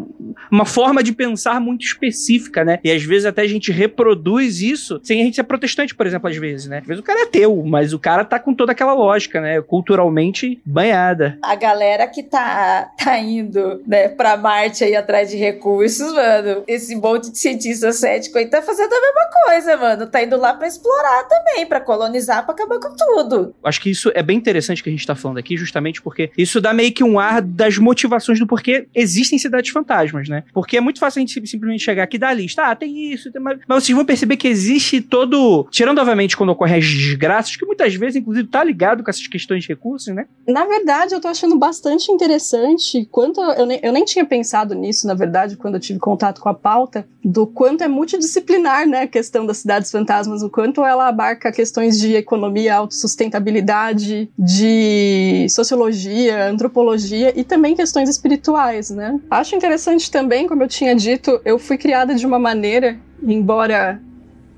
[0.50, 2.80] uma forma de pensar muito específica, né?
[2.82, 6.28] E às vezes até a gente reproduz isso sem a gente ser protestante, por exemplo,
[6.28, 6.78] às vezes, né?
[6.78, 9.60] Às vezes o cara é ateu, mas o cara tá com toda aquela lógica, né?
[9.62, 11.38] Culturalmente banhada.
[11.42, 16.94] A galera que tá, tá indo, né, pra Marte aí atrás de recursos, mano, esse
[16.96, 20.06] monte de cientista cético aí tá fazendo a mesma coisa, mano.
[20.06, 23.54] Tá indo lá pra explorar também, pra colonizar, pra acabar com tudo.
[23.64, 26.60] Acho que isso é bem interessante que a gente tá falando aqui, justamente porque isso
[26.60, 30.44] dá meio que um ar das motivações do porquê existem cidades fantasmas, né?
[30.52, 32.62] Porque é muito fácil a gente sim- simplesmente chegar aqui e dar a lista.
[32.62, 33.58] Ah, tem isso, tem mais...
[33.66, 35.66] mas vocês vão perceber que existe todo.
[35.70, 39.62] Tirando, obviamente, quando ocorrem as desgraças, que muitas vezes, inclusive, tá ligado com essas questões
[39.62, 40.26] de recursos, né?
[40.46, 45.06] Na verdade, eu tô achando bastante interessante quanto eu nem, eu nem tinha pensado nisso,
[45.06, 49.06] na verdade, quando eu tive contato com a pauta, do quanto é multidisciplinar, né, a
[49.06, 57.32] questão das cidades fantasmas, o quanto ela abarca questões de economia, autossustentabilidade, de sociologia, antropologia
[57.34, 59.18] e também questões espirituais, né?
[59.30, 64.00] Acho interessante também, como eu tinha dito, eu fui criada de uma maneira, embora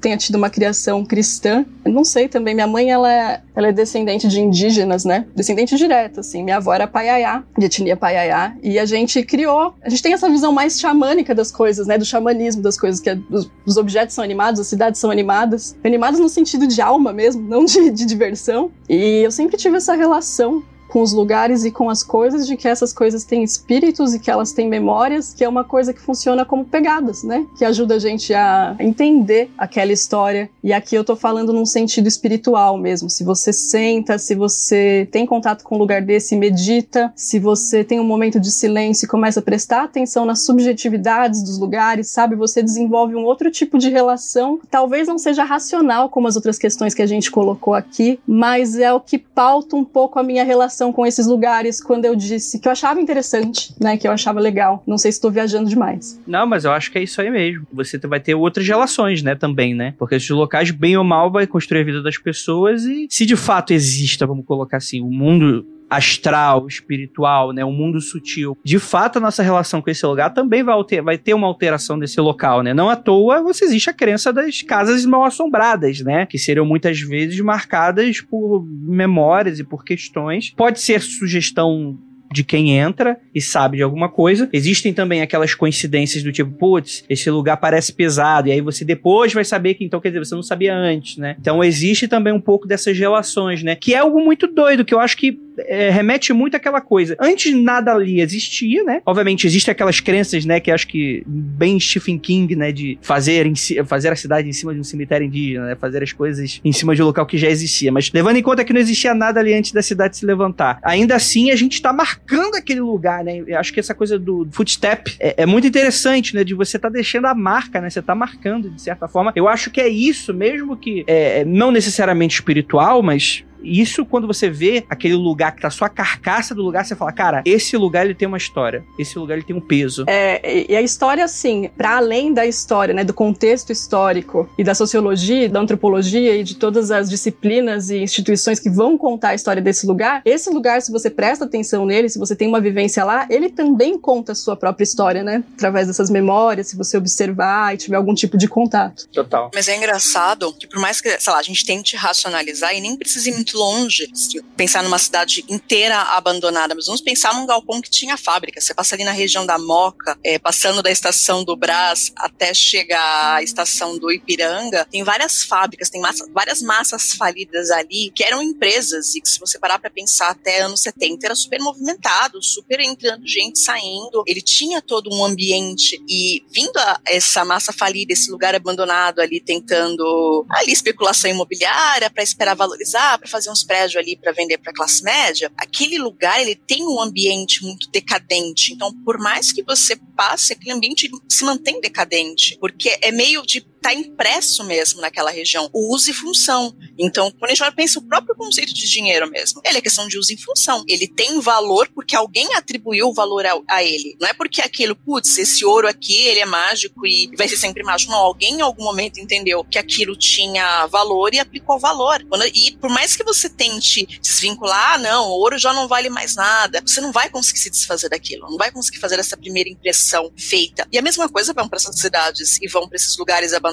[0.00, 1.64] tenha tido uma criação cristã.
[1.84, 5.26] Eu não sei também, minha mãe ela é, ela é descendente de indígenas, né?
[5.34, 6.42] Descendente direto, assim.
[6.42, 10.28] Minha avó era paiaiá, de etnia paiaiá, e a gente criou, a gente tem essa
[10.28, 11.98] visão mais xamânica das coisas, né?
[11.98, 15.76] Do xamanismo das coisas, que é, os, os objetos são animados, as cidades são animadas.
[15.84, 18.70] Animadas no sentido de alma mesmo, não de, de diversão.
[18.88, 22.66] E eu sempre tive essa relação com os lugares e com as coisas, de que
[22.66, 26.44] essas coisas têm espíritos e que elas têm memórias, que é uma coisa que funciona
[26.44, 27.46] como pegadas, né?
[27.56, 30.50] Que ajuda a gente a entender aquela história.
[30.62, 33.10] E aqui eu tô falando num sentido espiritual mesmo.
[33.10, 38.00] Se você senta, se você tem contato com um lugar desse, medita, se você tem
[38.00, 42.34] um momento de silêncio e começa a prestar atenção nas subjetividades dos lugares, sabe?
[42.36, 46.94] Você desenvolve um outro tipo de relação, talvez não seja racional como as outras questões
[46.94, 50.77] que a gente colocou aqui, mas é o que pauta um pouco a minha relação
[50.92, 53.96] com esses lugares quando eu disse que eu achava interessante, né?
[53.96, 54.82] Que eu achava legal.
[54.86, 56.20] Não sei se estou viajando demais.
[56.26, 57.66] Não, mas eu acho que é isso aí mesmo.
[57.72, 59.94] Você vai ter outras relações, né, também, né?
[59.98, 63.36] Porque esses locais, bem ou mal, vai construir a vida das pessoas e se de
[63.36, 68.56] fato exista, vamos colocar assim, o mundo astral, espiritual, né, um mundo sutil.
[68.64, 71.98] De fato, a nossa relação com esse lugar também vai, alter, vai ter uma alteração
[71.98, 72.74] desse local, né?
[72.74, 76.26] Não à toa você existe a crença das casas mal assombradas, né?
[76.26, 80.52] Que seriam muitas vezes marcadas por memórias e por questões.
[80.56, 81.98] Pode ser sugestão
[82.32, 84.48] de quem entra e sabe de alguma coisa.
[84.52, 89.32] Existem também aquelas coincidências do tipo, putz, esse lugar parece pesado, e aí você depois
[89.32, 91.36] vai saber que então, quer dizer, você não sabia antes, né?
[91.40, 93.74] Então existe também um pouco dessas relações, né?
[93.74, 97.16] Que é algo muito doido, que eu acho que é, remete muito àquela coisa.
[97.20, 99.02] Antes nada ali existia, né?
[99.04, 103.54] Obviamente existem aquelas crenças, né, que acho que bem Stephen King, né, de fazer, em,
[103.84, 105.76] fazer a cidade em cima de um cemitério indígena, né?
[105.76, 107.90] Fazer as coisas em cima de um local que já existia.
[107.90, 110.78] Mas levando em conta que não existia nada ali antes da cidade se levantar.
[110.82, 113.42] Ainda assim, a gente tá marcando aquele lugar, né?
[113.46, 116.44] Eu acho que essa coisa do footstep é, é muito interessante, né?
[116.44, 117.88] De você tá deixando a marca, né?
[117.88, 119.32] Você tá marcando, de certa forma.
[119.34, 124.48] Eu acho que é isso, mesmo que é, não necessariamente espiritual, mas isso quando você
[124.48, 128.04] vê aquele lugar que tá só a carcaça do lugar, você fala, cara, esse lugar
[128.04, 130.04] ele tem uma história, esse lugar ele tem um peso.
[130.06, 134.74] É, e a história, assim, para além da história, né, do contexto histórico e da
[134.74, 139.62] sociologia, da antropologia e de todas as disciplinas e instituições que vão contar a história
[139.62, 143.26] desse lugar, esse lugar, se você presta atenção nele, se você tem uma vivência lá,
[143.30, 145.42] ele também conta a sua própria história, né?
[145.54, 149.08] Através dessas memórias, se você observar e tiver algum tipo de contato.
[149.12, 149.50] Total.
[149.54, 152.96] Mas é engraçado que por mais que, sei lá, a gente tente racionalizar e nem
[152.96, 154.10] precise muito longe,
[154.56, 158.60] pensar numa cidade inteira abandonada, mas vamos pensar num galpão que tinha fábrica.
[158.60, 163.36] Você passa ali na região da Moca, é, passando da estação do Brás até chegar
[163.36, 168.42] à estação do Ipiranga, tem várias fábricas, tem massa, várias massas falidas ali que eram
[168.42, 172.80] empresas e que se você parar para pensar até anos 70 era super movimentado, super
[172.80, 174.22] entrando gente saindo.
[174.26, 179.40] Ele tinha todo um ambiente e vindo a essa massa falida, esse lugar abandonado ali
[179.40, 184.72] tentando ali especulação imobiliária para esperar valorizar, para fazer uns prédios ali para vender para
[184.72, 188.72] classe média, aquele lugar ele tem um ambiente muito decadente.
[188.72, 193.60] Então, por mais que você passe, aquele ambiente se mantém decadente, porque é meio de
[193.80, 196.76] tá impresso mesmo naquela região, o uso e função.
[196.98, 200.18] Então, quando a gente pensa o próprio conceito de dinheiro mesmo, ele é questão de
[200.18, 200.84] uso e função.
[200.88, 204.16] Ele tem valor porque alguém atribuiu valor a, a ele.
[204.20, 207.82] Não é porque aquilo, putz, esse ouro aqui, ele é mágico e vai ser sempre
[207.82, 208.12] mágico.
[208.12, 212.24] Não, alguém em algum momento entendeu que aquilo tinha valor e aplicou valor.
[212.54, 216.34] E por mais que você tente desvincular, ah, não, o ouro já não vale mais
[216.34, 220.32] nada, você não vai conseguir se desfazer daquilo, não vai conseguir fazer essa primeira impressão
[220.36, 220.86] feita.
[220.92, 223.67] E a mesma coisa vão para essas cidades e vão para esses lugares abandonados.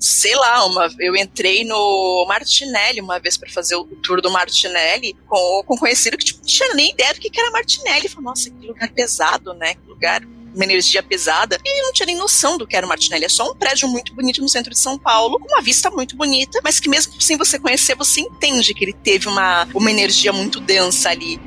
[0.00, 5.16] Sei lá, uma, eu entrei no Martinelli uma vez para fazer o tour do Martinelli
[5.26, 8.08] com, com um conhecido que tipo, não tinha nem ideia do que era Martinelli.
[8.08, 9.74] Falei, nossa, que lugar pesado, né?
[9.74, 10.22] Que lugar
[10.54, 13.24] uma energia pesada, e não tinha nem noção do que era o Martinelli.
[13.24, 16.16] É só um prédio muito bonito no centro de São Paulo, com uma vista muito
[16.16, 20.32] bonita, mas que mesmo sem você conhecer, você entende que ele teve uma, uma energia
[20.32, 21.40] muito densa ali.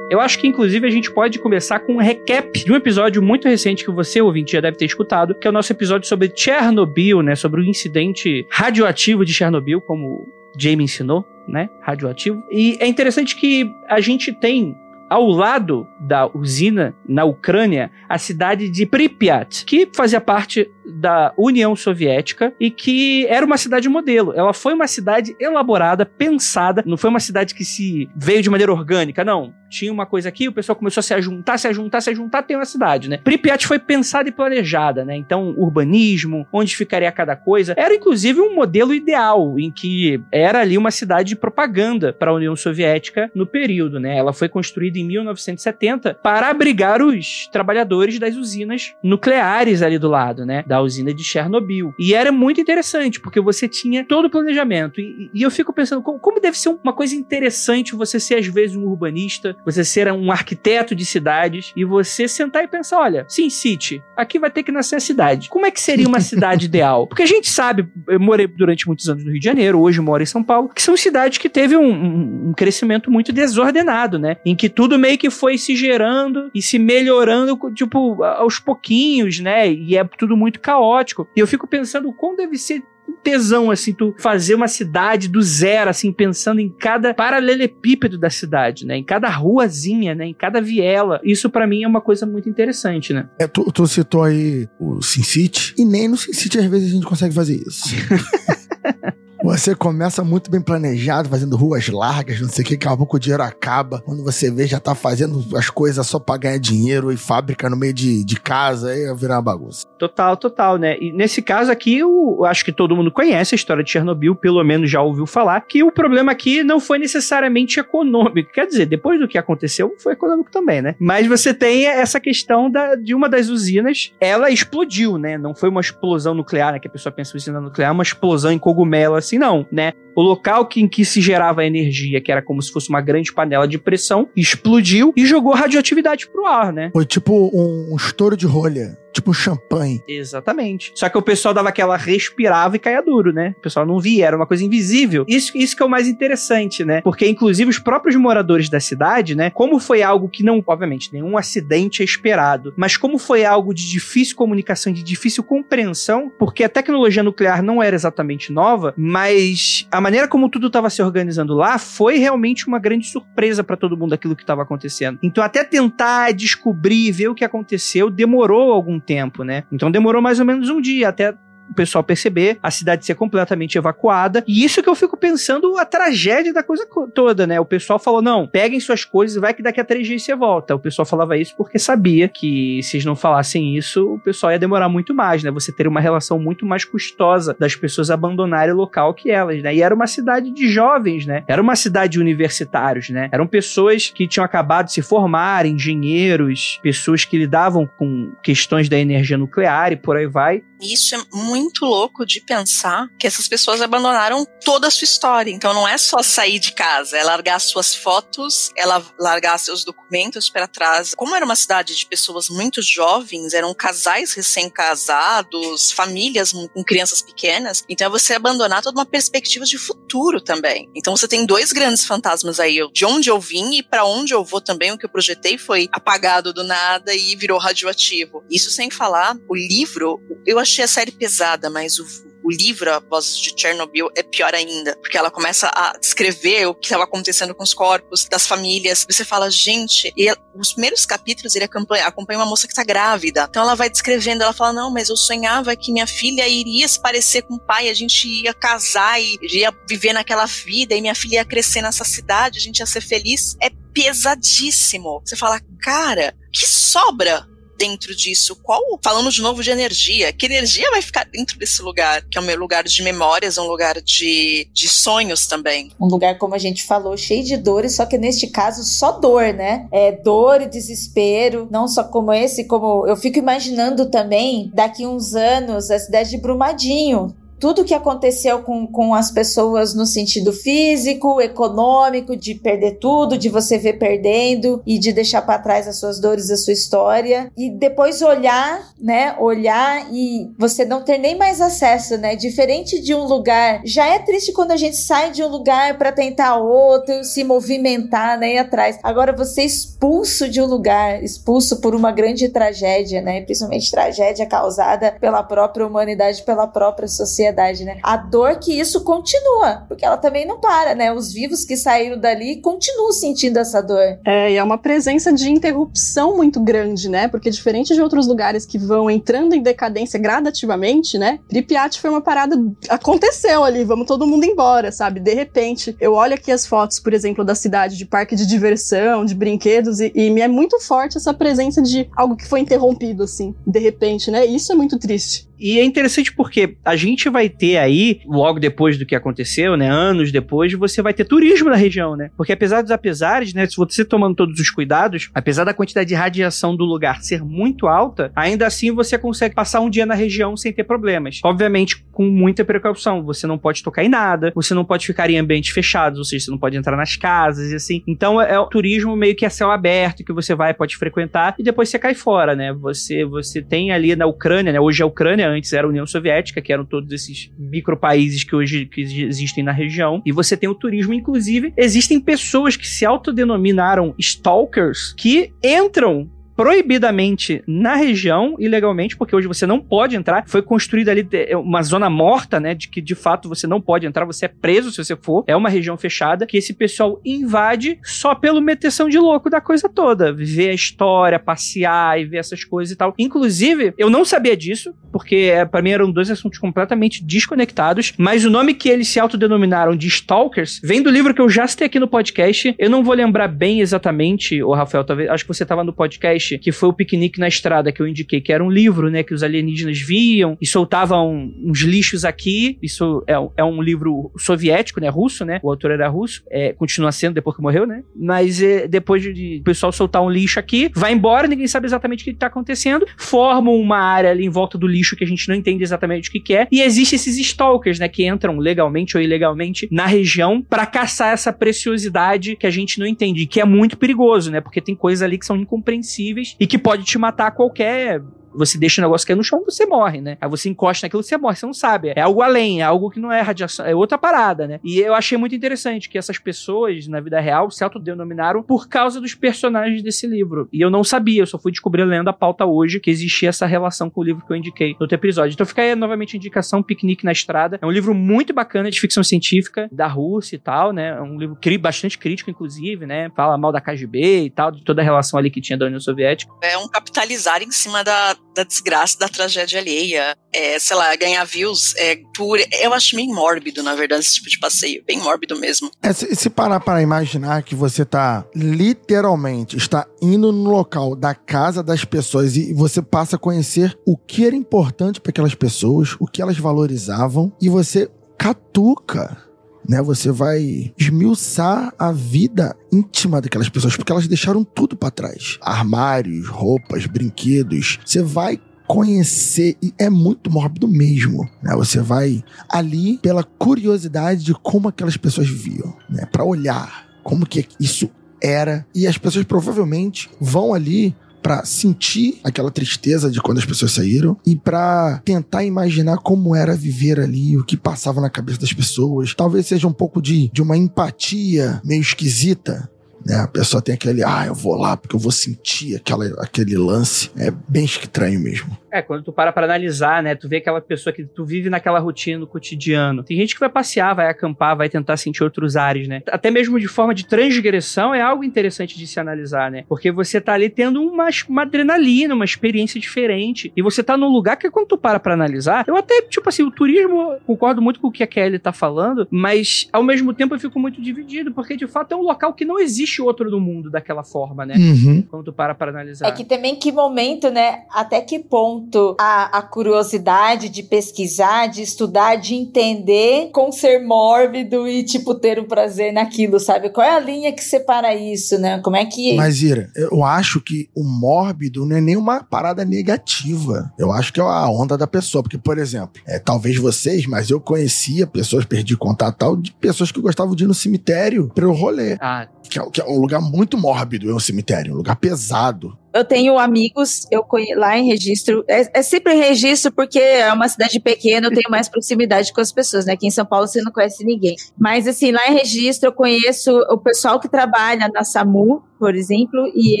[0.08, 3.48] Eu acho que, inclusive, a gente pode começar com um recap de um episódio muito
[3.48, 7.22] recente que você, ouvinte, já deve ter escutado, que é o nosso episódio sobre Chernobyl,
[7.22, 7.34] né?
[7.34, 11.68] Sobre o incidente radioativo de Chernobyl, como Jamie ensinou, né?
[11.82, 12.40] Radioativo.
[12.50, 14.76] E é interessante que a gente tem
[15.10, 21.74] ao lado da usina na Ucrânia a cidade de Pripyat, que fazia parte da União
[21.74, 24.32] Soviética e que era uma cidade modelo.
[24.34, 28.72] Ela foi uma cidade elaborada, pensada, não foi uma cidade que se veio de maneira
[28.72, 29.54] orgânica, não.
[29.68, 32.56] Tinha uma coisa aqui, o pessoal começou a se ajuntar, se ajuntar, se ajuntar, tem
[32.56, 33.18] uma cidade, né?
[33.18, 35.16] Pripyat foi pensada e planejada, né?
[35.16, 40.78] Então, urbanismo, onde ficaria cada coisa, era inclusive um modelo ideal em que era ali
[40.78, 44.16] uma cidade de propaganda para a União Soviética no período, né?
[44.16, 50.46] Ela foi construída em 1970 para abrigar os trabalhadores das usinas nucleares ali do lado,
[50.46, 50.62] né?
[50.66, 51.94] Da da usina de Chernobyl.
[51.98, 55.00] E era muito interessante, porque você tinha todo o planejamento.
[55.00, 58.46] E, e eu fico pensando, como, como, deve ser uma coisa interessante você ser, às
[58.46, 63.24] vezes, um urbanista, você ser um arquiteto de cidades, e você sentar e pensar: olha,
[63.28, 65.48] Sin City, aqui vai ter que nascer a cidade.
[65.48, 67.06] Como é que seria uma cidade ideal?
[67.06, 70.22] Porque a gente sabe, eu morei durante muitos anos no Rio de Janeiro, hoje moro
[70.22, 74.36] em São Paulo, que são cidades que teve um, um, um crescimento muito desordenado, né?
[74.44, 79.72] Em que tudo meio que foi se gerando e se melhorando, tipo, aos pouquinhos, né?
[79.72, 81.28] E é tudo muito caótico.
[81.36, 85.40] E eu fico pensando como deve ser um tesão, assim, tu fazer uma cidade do
[85.40, 88.96] zero, assim, pensando em cada paralelepípedo da cidade, né?
[88.96, 90.26] Em cada ruazinha, né?
[90.26, 91.20] Em cada viela.
[91.22, 93.28] Isso para mim é uma coisa muito interessante, né?
[93.38, 97.06] É, tu, tu citou aí o SimCity, e nem no SimCity às vezes a gente
[97.06, 97.84] consegue fazer isso.
[99.42, 103.16] Você começa muito bem planejado, fazendo ruas largas, não sei o que, daqui a pouco
[103.16, 104.00] o dinheiro acaba.
[104.00, 107.76] Quando você vê, já tá fazendo as coisas só pra ganhar dinheiro e fábrica no
[107.76, 109.86] meio de, de casa, aí virar uma bagunça.
[109.98, 110.96] Total, total, né?
[111.00, 114.62] E nesse caso aqui, eu acho que todo mundo conhece a história de Chernobyl, pelo
[114.64, 118.52] menos já ouviu falar, que o problema aqui não foi necessariamente econômico.
[118.52, 120.94] Quer dizer, depois do que aconteceu, foi econômico também, né?
[120.98, 125.36] Mas você tem essa questão da, de uma das usinas, ela explodiu, né?
[125.36, 126.78] Não foi uma explosão nuclear, né?
[126.78, 129.92] Que a pessoa pensa usina nuclear, uma explosão em cogumelo, assim, não, né?
[130.16, 133.02] O local que, em que se gerava a energia, que era como se fosse uma
[133.02, 136.90] grande panela de pressão, explodiu e jogou radioatividade pro ar, né?
[136.92, 140.02] Foi tipo um, um estouro de rolha tipo um champanhe.
[140.06, 140.92] Exatamente.
[140.94, 143.54] Só que o pessoal dava aquela respirava e caía duro, né?
[143.58, 145.24] O pessoal não via, era uma coisa invisível.
[145.26, 147.00] Isso, isso que é o mais interessante, né?
[147.00, 149.50] Porque, inclusive, os próprios moradores da cidade, né?
[149.50, 153.88] Como foi algo que não, obviamente, nenhum acidente é esperado, mas como foi algo de
[153.88, 160.00] difícil comunicação, de difícil compreensão, porque a tecnologia nuclear não era exatamente nova, mas a
[160.06, 164.12] maneira como tudo estava se organizando lá foi realmente uma grande surpresa para todo mundo
[164.12, 165.18] aquilo que estava acontecendo.
[165.20, 169.64] Então, até tentar descobrir, ver o que aconteceu, demorou algum tempo, né?
[169.72, 171.34] Então demorou mais ou menos um dia até
[171.70, 174.44] o pessoal perceber, a cidade ser completamente evacuada.
[174.46, 177.58] E isso que eu fico pensando a tragédia da coisa toda, né?
[177.60, 180.34] O pessoal falou: não, peguem suas coisas e vai que daqui a três dias você
[180.34, 180.74] volta.
[180.74, 184.58] O pessoal falava isso porque sabia que se eles não falassem isso, o pessoal ia
[184.58, 185.50] demorar muito mais, né?
[185.50, 189.74] Você teria uma relação muito mais custosa das pessoas abandonarem o local que elas, né?
[189.74, 191.44] E era uma cidade de jovens, né?
[191.46, 193.28] Era uma cidade de universitários, né?
[193.32, 198.98] Eram pessoas que tinham acabado de se formar, engenheiros, pessoas que lidavam com questões da
[198.98, 200.62] energia nuclear e por aí vai.
[200.80, 205.50] Isso é muito louco de pensar que essas pessoas abandonaram toda a sua história.
[205.50, 208.84] Então não é só sair de casa, é largar suas fotos, é
[209.18, 211.14] largar seus documentos para trás.
[211.14, 217.84] Como era uma cidade de pessoas muito jovens, eram casais recém-casados, famílias com crianças pequenas,
[217.88, 220.90] então é você abandonar toda uma perspectiva de futuro também.
[220.94, 224.44] Então você tem dois grandes fantasmas aí, de onde eu vim e para onde eu
[224.44, 224.92] vou também.
[224.92, 228.44] O que eu projetei foi apagado do nada e virou radioativo.
[228.50, 232.04] Isso sem falar o livro, eu achei a série pesada, mas o,
[232.44, 236.74] o livro, A Vozes de Chernobyl, é pior ainda, porque ela começa a descrever o
[236.74, 239.06] que estava acontecendo com os corpos das famílias.
[239.08, 243.46] Você fala, gente, e os primeiros capítulos ele acompanha, acompanha uma moça que está grávida.
[243.48, 247.00] Então ela vai descrevendo, ela fala, não, mas eu sonhava que minha filha iria se
[247.00, 251.14] parecer com o pai, a gente ia casar e ia viver naquela vida, e minha
[251.14, 253.56] filha ia crescer nessa cidade, a gente ia ser feliz.
[253.62, 255.22] É pesadíssimo.
[255.24, 257.46] Você fala, cara, que sobra
[257.76, 258.56] dentro disso?
[258.62, 262.22] Qual, falando de novo de energia, que energia vai ficar dentro desse lugar?
[262.30, 265.90] Que é um lugar de memórias, um lugar de, de sonhos também.
[266.00, 269.52] Um lugar, como a gente falou, cheio de dores, só que neste caso só dor,
[269.52, 269.88] né?
[269.92, 275.34] É dor e desespero, não só como esse, como eu fico imaginando também, daqui uns
[275.34, 281.40] anos, a cidade de Brumadinho, tudo que aconteceu com, com as pessoas no sentido físico,
[281.40, 286.20] econômico, de perder tudo, de você ver perdendo e de deixar para trás as suas
[286.20, 291.60] dores, a sua história e depois olhar, né, olhar e você não ter nem mais
[291.60, 292.36] acesso, né?
[292.36, 296.12] Diferente de um lugar, já é triste quando a gente sai de um lugar para
[296.12, 298.98] tentar outro, se movimentar, né, ir atrás.
[299.02, 303.40] Agora você é expulso de um lugar, expulso por uma grande tragédia, né?
[303.42, 307.45] Principalmente tragédia causada pela própria humanidade, pela própria sociedade
[307.84, 307.98] né?
[308.02, 311.12] A dor que isso continua, porque ela também não para, né?
[311.12, 314.18] Os vivos que saíram dali continuam sentindo essa dor.
[314.24, 317.28] É, e é uma presença de interrupção muito grande, né?
[317.28, 321.38] Porque diferente de outros lugares que vão entrando em decadência gradativamente, né?
[321.48, 322.56] Pripyat foi uma parada
[322.88, 325.20] aconteceu ali, vamos todo mundo embora, sabe?
[325.20, 329.24] De repente, eu olho aqui as fotos, por exemplo, da cidade de parque de diversão,
[329.24, 333.22] de brinquedos e, e me é muito forte essa presença de algo que foi interrompido
[333.22, 334.44] assim, de repente, né?
[334.46, 335.48] Isso é muito triste.
[335.58, 339.88] E é interessante porque a gente vai ter aí, logo depois do que aconteceu, né?
[339.88, 342.30] Anos depois, você vai ter turismo na região, né?
[342.36, 343.66] Porque apesar dos apesares, né?
[343.66, 347.86] Se você tomando todos os cuidados, apesar da quantidade de radiação do lugar ser muito
[347.86, 351.40] alta, ainda assim você consegue passar um dia na região sem ter problemas.
[351.44, 353.22] Obviamente, com muita precaução.
[353.24, 356.46] Você não pode tocar em nada, você não pode ficar em ambientes fechados, ou seja,
[356.46, 358.02] você não pode entrar nas casas e assim.
[358.06, 361.62] Então é o turismo meio que a céu aberto que você vai, pode frequentar e
[361.62, 362.72] depois você cai fora, né?
[362.72, 364.80] Você, você tem ali na Ucrânia, né?
[364.80, 368.54] Hoje é a Ucrânia, antes era a União Soviética, que eram todos esses micropaíses que
[368.54, 370.22] hoje que existem na região.
[370.24, 377.62] E você tem o turismo, inclusive, existem pessoas que se autodenominaram stalkers que entram proibidamente
[377.66, 380.44] na região, ilegalmente, porque hoje você não pode entrar.
[380.48, 382.74] Foi construída ali é, uma zona morta, né?
[382.74, 385.44] De que de fato você não pode entrar, você é preso se você for.
[385.46, 389.88] É uma região fechada que esse pessoal invade só pelo meteção de louco da coisa
[389.88, 390.32] toda.
[390.32, 393.14] Ver a história, passear e ver essas coisas e tal.
[393.18, 398.44] Inclusive, eu não sabia disso, porque é, para mim eram dois assuntos completamente desconectados, mas
[398.44, 401.86] o nome que eles se autodenominaram de Stalkers vem do livro que eu já citei
[401.86, 402.74] aqui no podcast.
[402.78, 406.58] Eu não vou lembrar bem exatamente, o Rafael, talvez, acho que você estava no podcast
[406.58, 409.32] que foi o Piquenique na Estrada, que eu indiquei, que era um livro, né, que
[409.32, 412.78] os alienígenas viam e soltavam uns lixos aqui.
[412.82, 415.60] Isso é, é um livro soviético, né, russo, né?
[415.62, 418.02] O autor era russo, é, continua sendo depois que morreu, né?
[418.14, 422.20] Mas é, depois de o pessoal soltar um lixo aqui, vai embora, ninguém sabe exatamente
[422.20, 425.48] o que está acontecendo, formam uma área ali em volta do lixo que a gente
[425.48, 429.16] não entende exatamente o que, que é, e existem esses stalkers, né, que entram legalmente
[429.16, 433.64] ou ilegalmente na região para caçar essa preciosidade que a gente não entende, que é
[433.64, 434.60] muito perigoso, né?
[434.60, 438.22] Porque tem coisas ali que são incompreensíveis e que pode te matar a qualquer
[438.56, 440.36] você deixa o negócio cair no chão, você morre, né?
[440.40, 442.12] Aí você encosta naquilo, você morre, você não sabe.
[442.14, 444.80] É algo além, é algo que não é radiação, é outra parada, né?
[444.82, 449.20] E eu achei muito interessante que essas pessoas, na vida real, se autodenominaram por causa
[449.20, 450.68] dos personagens desse livro.
[450.72, 453.66] E eu não sabia, eu só fui descobrir lendo a pauta hoje que existia essa
[453.66, 455.54] relação com o livro que eu indiquei no outro episódio.
[455.54, 457.78] Então fica aí novamente a indicação, Piquenique na Estrada.
[457.80, 461.08] É um livro muito bacana de ficção científica, da Rússia e tal, né?
[461.08, 463.30] É um livro bastante crítico, inclusive, né?
[463.34, 466.00] Fala mal da KGB e tal, de toda a relação ali que tinha da União
[466.00, 466.52] Soviética.
[466.62, 470.36] É um capitalizar em cima da, da desgraça, da tragédia alheia.
[470.52, 472.58] É, sei lá, ganhar views é, por.
[472.80, 475.04] Eu acho meio mórbido, na verdade, esse tipo de passeio.
[475.06, 475.90] Bem mórbido mesmo.
[476.02, 481.34] É, se, se parar para imaginar que você tá literalmente está indo no local da
[481.34, 486.16] casa das pessoas e você passa a conhecer o que era importante para aquelas pessoas,
[486.18, 489.45] o que elas valorizavam, e você catuca
[489.88, 490.02] né?
[490.02, 495.58] Você vai esmiuçar a vida íntima daquelas pessoas, porque elas deixaram tudo para trás.
[495.60, 497.98] Armários, roupas, brinquedos.
[498.04, 501.74] Você vai conhecer e é muito mórbido mesmo, né?
[501.76, 506.24] Você vai ali pela curiosidade de como aquelas pessoas viviam, né?
[506.26, 508.08] Para olhar como que isso
[508.40, 511.16] era e as pessoas provavelmente vão ali
[511.46, 516.74] para sentir aquela tristeza de quando as pessoas saíram e para tentar imaginar como era
[516.74, 519.32] viver ali, o que passava na cabeça das pessoas.
[519.32, 522.90] Talvez seja um pouco de, de uma empatia meio esquisita,
[523.26, 523.40] né?
[523.40, 527.30] A pessoa tem aquele, ah, eu vou lá porque eu vou sentir aquela, aquele lance.
[527.36, 528.76] É bem estranho mesmo.
[528.90, 530.34] É, quando tu para pra analisar, né?
[530.34, 533.24] Tu vê aquela pessoa que tu vive naquela rotina no cotidiano.
[533.24, 536.22] Tem gente que vai passear, vai acampar, vai tentar sentir outros ares, né?
[536.30, 539.84] Até mesmo de forma de transgressão é algo interessante de se analisar, né?
[539.88, 543.72] Porque você tá ali tendo uma, uma adrenalina, uma experiência diferente.
[543.76, 546.62] E você tá num lugar que quando tu para pra analisar, eu até, tipo assim,
[546.62, 550.54] o turismo, concordo muito com o que a Kelly tá falando, mas ao mesmo tempo
[550.54, 553.60] eu fico muito dividido, porque de fato é um local que não existe outro no
[553.60, 554.74] mundo daquela forma, né?
[554.76, 555.22] Uhum.
[555.30, 556.28] Quando tu para pra analisar.
[556.28, 557.80] É que também que momento, né?
[557.90, 564.86] Até que ponto a, a curiosidade de pesquisar, de estudar, de entender com ser mórbido
[564.88, 566.90] e, tipo, ter um prazer naquilo, sabe?
[566.90, 568.80] Qual é a linha que separa isso, né?
[568.80, 569.34] Como é que.
[569.34, 573.92] Mas, Ira, eu acho que o mórbido não é nem uma parada negativa.
[573.98, 575.42] Eu acho que é a onda da pessoa.
[575.42, 580.10] Porque, por exemplo, é, talvez vocês, mas eu conhecia pessoas, perdi contato tal, de pessoas
[580.10, 582.16] que gostavam de ir no cemitério pra eu rolê.
[582.20, 582.48] Ah.
[582.68, 585.96] Que é, que é um lugar muito mórbido, é um cemitério, um lugar pesado.
[586.16, 588.64] Eu tenho amigos, eu conheço, lá em registro.
[588.68, 592.72] É, é, sempre registro porque é uma cidade pequena, eu tenho mais proximidade com as
[592.72, 593.12] pessoas, né?
[593.12, 594.56] Aqui em São Paulo você não conhece ninguém.
[594.78, 599.70] Mas assim, lá em registro eu conheço o pessoal que trabalha na SAMU, por exemplo,
[599.74, 600.00] e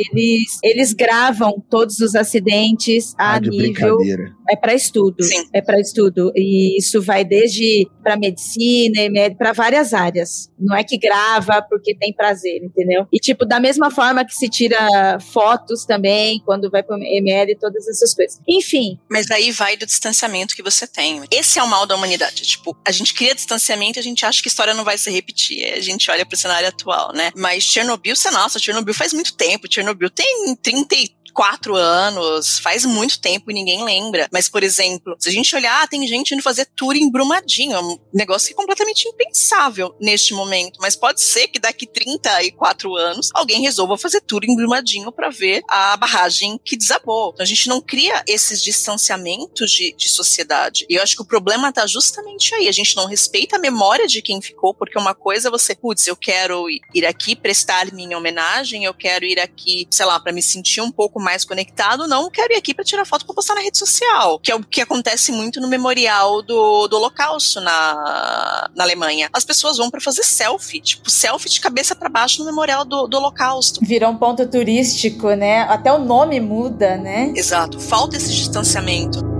[0.00, 3.98] eles, eles gravam todos os acidentes a ah, nível.
[4.48, 5.22] É para estudo.
[5.22, 5.44] Sim.
[5.52, 6.32] É para estudo.
[6.34, 9.00] E isso vai desde para medicina,
[9.36, 10.50] para várias áreas.
[10.58, 13.06] Não é que grava porque tem prazer, entendeu?
[13.12, 16.05] E, tipo, da mesma forma que se tira fotos também,
[16.44, 18.40] quando vai para ML e todas essas coisas.
[18.46, 18.98] Enfim.
[19.10, 21.22] Mas aí vai do distanciamento que você tem.
[21.30, 22.42] Esse é o mal da humanidade.
[22.42, 25.10] Tipo, a gente cria distanciamento e a gente acha que a história não vai se
[25.10, 25.72] repetir.
[25.72, 27.32] A gente olha para o cenário atual, né?
[27.36, 29.66] Mas Chernobyl, você, nossa, Chernobyl faz muito tempo.
[29.70, 30.96] Chernobyl tem 30
[31.36, 34.26] quatro anos, faz muito tempo e ninguém lembra.
[34.32, 37.76] Mas, por exemplo, se a gente olhar, ah, tem gente indo fazer tour em Brumadinho,
[37.76, 40.78] é um negócio que é completamente impensável neste momento.
[40.80, 45.62] Mas pode ser que daqui 34 anos alguém resolva fazer tour em Brumadinho para ver
[45.68, 47.32] a barragem que desabou.
[47.34, 50.86] Então a gente não cria esses distanciamentos de, de sociedade.
[50.88, 52.66] E eu acho que o problema tá justamente aí.
[52.66, 56.06] A gente não respeita a memória de quem ficou, porque uma coisa é você, putz,
[56.06, 56.64] eu quero
[56.94, 60.90] ir aqui prestar minha homenagem, eu quero ir aqui, sei lá, para me sentir um
[60.90, 64.38] pouco mais conectado, não quero ir aqui para tirar foto para postar na rede social,
[64.38, 69.28] que é o que acontece muito no memorial do, do Holocausto na, na Alemanha.
[69.32, 73.08] As pessoas vão para fazer selfie, tipo, selfie de cabeça para baixo no memorial do,
[73.08, 73.80] do Holocausto.
[73.82, 75.62] Virou um ponto turístico, né?
[75.62, 77.32] Até o nome muda, né?
[77.34, 77.80] Exato.
[77.80, 79.35] Falta esse distanciamento.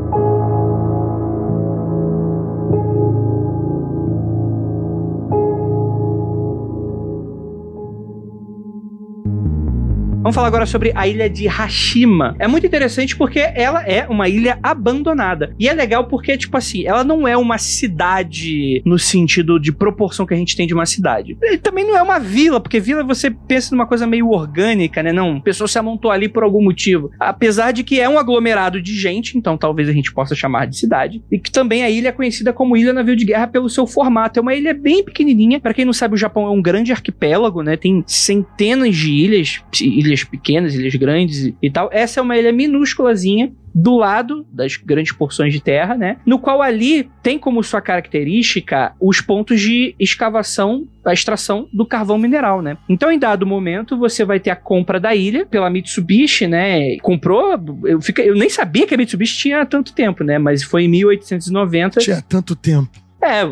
[10.26, 12.34] Vamos falar agora sobre a ilha de Hashima.
[12.40, 15.54] É muito interessante porque ela é uma ilha abandonada.
[15.56, 20.26] E é legal porque, tipo assim, ela não é uma cidade no sentido de proporção
[20.26, 21.38] que a gente tem de uma cidade.
[21.40, 25.12] E também não é uma vila, porque vila você pensa numa coisa meio orgânica, né?
[25.12, 27.08] Não, pessoa se amontou ali por algum motivo.
[27.20, 30.76] Apesar de que é um aglomerado de gente, então talvez a gente possa chamar de
[30.76, 31.22] cidade.
[31.30, 34.40] E que também a ilha é conhecida como Ilha Navio de Guerra pelo seu formato.
[34.40, 35.60] É uma ilha bem pequenininha.
[35.60, 37.76] Para quem não sabe, o Japão é um grande arquipélago, né?
[37.76, 41.88] Tem centenas de ilhas, ilhas ilhas pequenas, ilhas grandes e tal.
[41.92, 46.16] Essa é uma ilha minúsculazinha do lado das grandes porções de terra, né?
[46.24, 52.16] No qual ali tem como sua característica os pontos de escavação, a extração do carvão
[52.16, 52.78] mineral, né?
[52.88, 56.96] Então, em dado momento, você vai ter a compra da ilha pela Mitsubishi, né?
[56.98, 60.38] Comprou, eu, fica, eu nem sabia que a Mitsubishi tinha tanto tempo, né?
[60.38, 62.00] Mas foi em 1890.
[62.00, 63.06] Tinha tanto tempo.
[63.22, 63.42] É,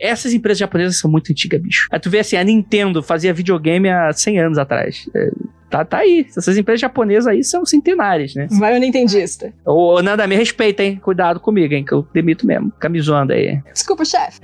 [0.00, 1.86] essas empresas japonesas são muito antigas, bicho.
[1.90, 5.08] Aí tu vê assim, a Nintendo fazia videogame há 100 anos atrás.
[5.14, 5.30] É,
[5.70, 6.26] tá, tá aí.
[6.36, 8.48] Essas empresas japonesas aí são centenares, né?
[8.50, 9.52] Vai o Nintendista.
[9.64, 11.00] Ô, Nanda, me respeita, hein?
[11.02, 11.84] Cuidado comigo, hein?
[11.84, 12.72] Que eu demito mesmo.
[13.00, 13.60] Zoando aí.
[13.72, 14.40] Desculpa, chefe.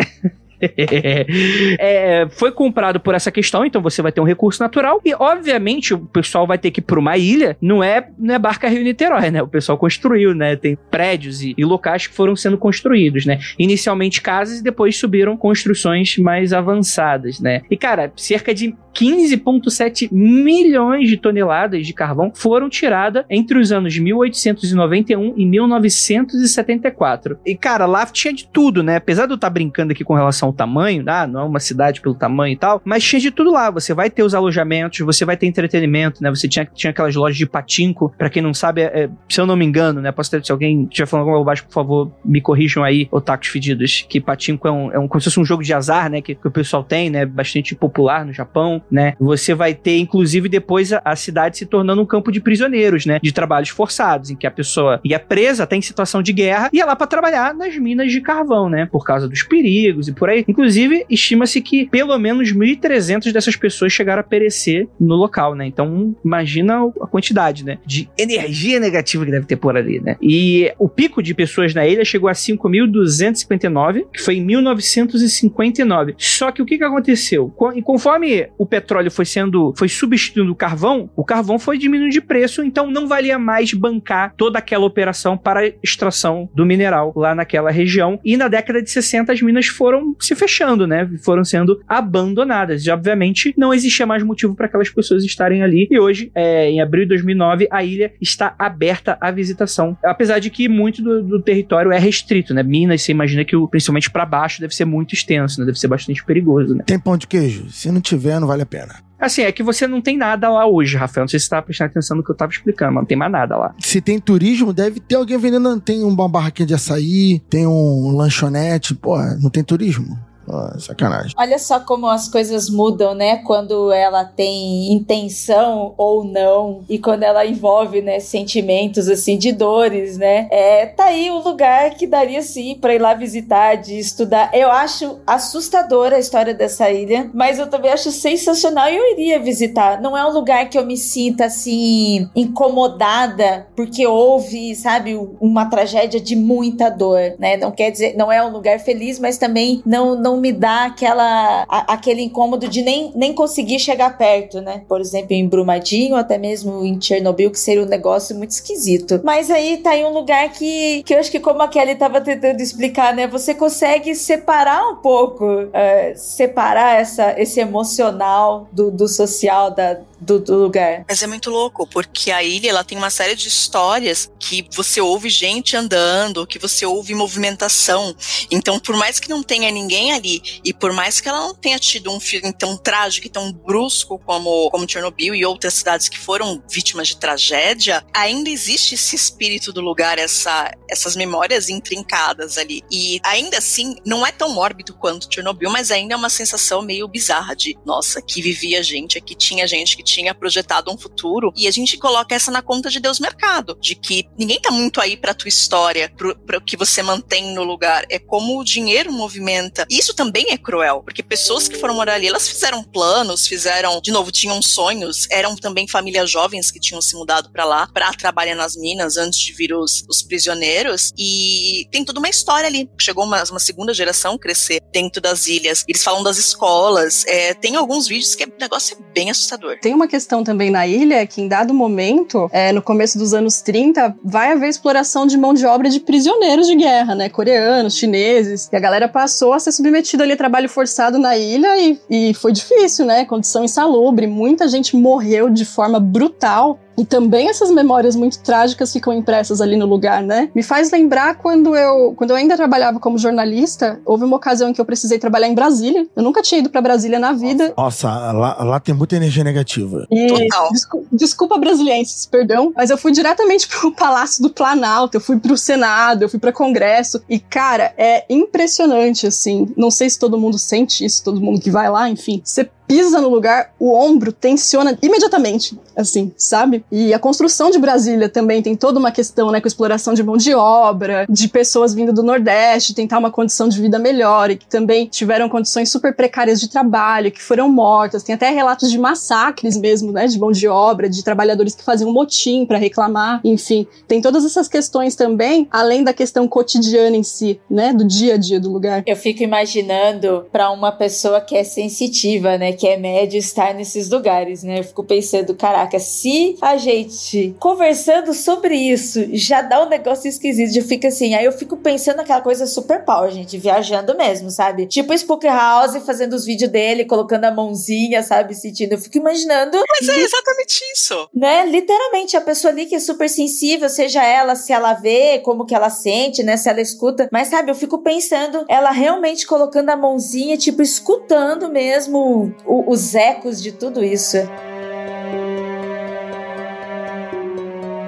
[1.78, 5.94] é, foi comprado por essa questão, então você vai ter um recurso natural e, obviamente,
[5.94, 7.56] o pessoal vai ter que ir para uma ilha.
[7.60, 9.42] Não é, não é Barca Rio Niterói, né?
[9.42, 10.56] O pessoal construiu, né?
[10.56, 13.38] Tem prédios e, e, locais que foram sendo construídos, né?
[13.58, 17.62] Inicialmente casas e depois subiram construções mais avançadas, né?
[17.70, 23.98] E, cara, cerca de 15,7 milhões de toneladas de carvão foram tiradas entre os anos
[23.98, 27.38] 1891 e 1974.
[27.44, 28.96] E, cara, lá tinha de tudo, né?
[28.96, 32.00] Apesar de eu estar brincando aqui com relação ao tamanho, ah, não é uma cidade
[32.00, 33.70] pelo tamanho e tal, mas tinha de tudo lá.
[33.70, 36.30] Você vai ter os alojamentos, você vai ter entretenimento, né?
[36.30, 39.44] Você tinha, tinha aquelas lojas de patinco, para quem não sabe, é, é, se eu
[39.46, 40.10] não me engano, né?
[40.10, 44.06] Posso ter, se alguém estiver falando alguma bobagem, por favor, me corrijam aí, otakus fedidos,
[44.08, 46.22] que patinco é um, é um como se fosse um jogo de azar, né?
[46.22, 47.26] Que, que o pessoal tem, né?
[47.26, 49.14] Bastante popular no Japão né?
[49.20, 53.18] Você vai ter, inclusive, depois a, a, cidade se tornando um campo de prisioneiros, né?
[53.22, 56.84] De trabalhos forçados, em que a pessoa ia presa, até em situação de guerra, ia
[56.84, 58.86] lá para trabalhar nas minas de carvão, né?
[58.86, 60.44] Por causa dos perigos e por aí.
[60.46, 65.66] Inclusive, estima-se que pelo menos 1.300 dessas pessoas chegaram a perecer no local, né?
[65.66, 67.78] Então, imagina a quantidade, né?
[67.84, 70.16] De energia negativa que deve ter por ali, né?
[70.20, 76.14] E o pico de pessoas na ilha chegou a 5.259, que foi em 1959.
[76.18, 77.52] Só que o que, que aconteceu?
[77.74, 82.20] E conforme o petróleo foi sendo, foi substituindo o carvão, o carvão foi diminuindo de
[82.20, 87.70] preço, então não valia mais bancar toda aquela operação para extração do mineral lá naquela
[87.70, 88.20] região.
[88.24, 91.08] E na década de 60 as minas foram se fechando, né?
[91.24, 92.84] Foram sendo abandonadas.
[92.84, 95.88] E obviamente não existia mais motivo para aquelas pessoas estarem ali.
[95.90, 99.96] E hoje, é, em abril de 2009, a ilha está aberta à visitação.
[100.04, 102.62] Apesar de que muito do, do território é restrito, né?
[102.62, 105.66] Minas, você imagina que principalmente para baixo deve ser muito extenso, né?
[105.66, 106.84] Deve ser bastante perigoso, né?
[106.86, 107.70] Tem pão de queijo?
[107.70, 108.96] Se não tiver, não vale a pena.
[109.18, 111.24] Assim, é que você não tem nada lá hoje, Rafael.
[111.24, 113.16] Não sei se você estava prestando atenção no que eu estava explicando, mas não tem
[113.16, 113.74] mais nada lá.
[113.78, 115.80] Se tem turismo, deve ter alguém vendendo.
[115.80, 118.94] Tem uma barraquinha de açaí, tem um lanchonete.
[118.94, 120.18] Pô, não tem turismo?
[120.48, 121.32] Ah, sacanagem.
[121.36, 123.38] Olha só como as coisas mudam, né?
[123.38, 130.16] Quando ela tem intenção ou não, e quando ela envolve, né, sentimentos assim de dores,
[130.16, 130.48] né?
[130.50, 134.50] É, tá aí um lugar que daria sim para ir lá visitar, de estudar.
[134.52, 139.40] Eu acho assustadora a história dessa ilha, mas eu também acho sensacional e eu iria
[139.40, 140.00] visitar.
[140.00, 146.20] Não é um lugar que eu me sinta assim incomodada porque houve, sabe, uma tragédia
[146.20, 147.56] de muita dor, né?
[147.56, 151.64] Não quer dizer, não é um lugar feliz, mas também não não me dá aquela,
[151.68, 154.82] a, aquele incômodo de nem, nem conseguir chegar perto, né?
[154.88, 159.20] Por exemplo, em Brumadinho, até mesmo em Chernobyl, que seria um negócio muito esquisito.
[159.24, 162.20] Mas aí tá em um lugar que, que eu acho que, como a Kelly tava
[162.20, 163.26] tentando explicar, né?
[163.26, 165.70] Você consegue separar um pouco, uh,
[166.16, 171.04] separar essa, esse emocional do, do social, da, do, do, lugar.
[171.08, 175.00] Mas é muito louco, porque a ilha ela tem uma série de histórias que você
[175.00, 178.14] ouve gente andando, que você ouve movimentação.
[178.50, 181.78] Então, por mais que não tenha ninguém ali, e por mais que ela não tenha
[181.78, 186.18] tido um fim tão trágico e tão brusco como, como Chernobyl e outras cidades que
[186.18, 192.82] foram vítimas de tragédia, ainda existe esse espírito do lugar, essa, essas memórias intrincadas ali.
[192.90, 197.06] E ainda assim, não é tão mórbido quanto Chernobyl, mas ainda é uma sensação meio
[197.06, 201.66] bizarra de, nossa, que vivia gente, aqui tinha gente que tinha projetado um futuro, e
[201.66, 205.16] a gente coloca essa na conta de Deus mercado, de que ninguém tá muito aí
[205.16, 206.10] pra tua história,
[206.46, 209.84] para o que você mantém no lugar, é como o dinheiro movimenta.
[209.90, 214.10] Isso também é cruel, porque pessoas que foram morar ali, elas fizeram planos, fizeram, de
[214.10, 218.54] novo, tinham sonhos, eram também famílias jovens que tinham se mudado para lá para trabalhar
[218.54, 222.88] nas minas antes de vir os, os prisioneiros, e tem toda uma história ali.
[223.00, 227.76] Chegou uma, uma segunda geração crescer dentro das ilhas, eles falam das escolas, é, tem
[227.76, 229.78] alguns vídeos que o negócio é bem assustador.
[229.80, 233.60] Tem uma questão também na ilha que, em dado momento, é, no começo dos anos
[233.60, 237.28] 30, vai haver exploração de mão de obra de prisioneiros de guerra, né?
[237.28, 238.68] Coreanos, chineses.
[238.72, 242.34] E a galera passou a ser submetida ali a trabalho forçado na ilha e, e
[242.34, 243.24] foi difícil, né?
[243.24, 244.26] Condição insalubre.
[244.26, 249.76] Muita gente morreu de forma brutal e também essas memórias muito trágicas ficam impressas ali
[249.76, 250.48] no lugar, né?
[250.54, 254.72] Me faz lembrar quando eu, quando eu ainda trabalhava como jornalista, houve uma ocasião em
[254.72, 256.06] que eu precisei trabalhar em Brasília.
[256.16, 257.74] Eu nunca tinha ido para Brasília na vida.
[257.76, 260.06] Nossa, lá, lá tem muita energia negativa.
[260.10, 260.72] E Total.
[260.72, 265.56] Desculpa, desculpa brasilienses, perdão, mas eu fui diretamente pro Palácio do Planalto, eu fui pro
[265.56, 269.72] Senado, eu fui para Congresso e cara, é impressionante assim.
[269.76, 272.40] Não sei se todo mundo sente isso, todo mundo que vai lá, enfim.
[272.44, 276.84] Você pisa no lugar, o ombro tensiona imediatamente, assim, sabe?
[276.90, 280.36] E a construção de Brasília também tem toda uma questão, né, com exploração de mão
[280.36, 284.66] de obra, de pessoas vindo do Nordeste, tentar uma condição de vida melhor e que
[284.66, 288.22] também tiveram condições super precárias de trabalho, que foram mortas.
[288.22, 292.12] Tem até relatos de massacres mesmo, né, de mão de obra, de trabalhadores que faziam
[292.12, 293.86] motim para reclamar, enfim.
[294.06, 298.36] Tem todas essas questões também, além da questão cotidiana em si, né, do dia a
[298.36, 299.02] dia do lugar.
[299.06, 304.10] Eu fico imaginando para uma pessoa que é sensitiva, né, que é médio estar nesses
[304.10, 304.80] lugares, né?
[304.80, 310.74] Eu fico pensando, caraca, se a gente conversando sobre isso já dá um negócio esquisito,
[310.74, 311.34] já fica assim.
[311.34, 314.86] Aí eu fico pensando naquela coisa super power, gente, viajando mesmo, sabe?
[314.86, 318.54] Tipo Spook House fazendo os vídeos dele, colocando a mãozinha, sabe?
[318.54, 318.92] Sentindo.
[318.92, 319.78] Eu fico imaginando.
[319.88, 321.28] Mas é exatamente isso.
[321.34, 321.66] Né?
[321.66, 325.74] Literalmente, a pessoa ali que é super sensível, seja ela, se ela vê, como que
[325.74, 326.56] ela sente, né?
[326.56, 327.28] Se ela escuta.
[327.32, 333.14] Mas, sabe, eu fico pensando, ela realmente colocando a mãozinha, tipo, escutando mesmo o, os
[333.14, 334.36] ecos de tudo isso.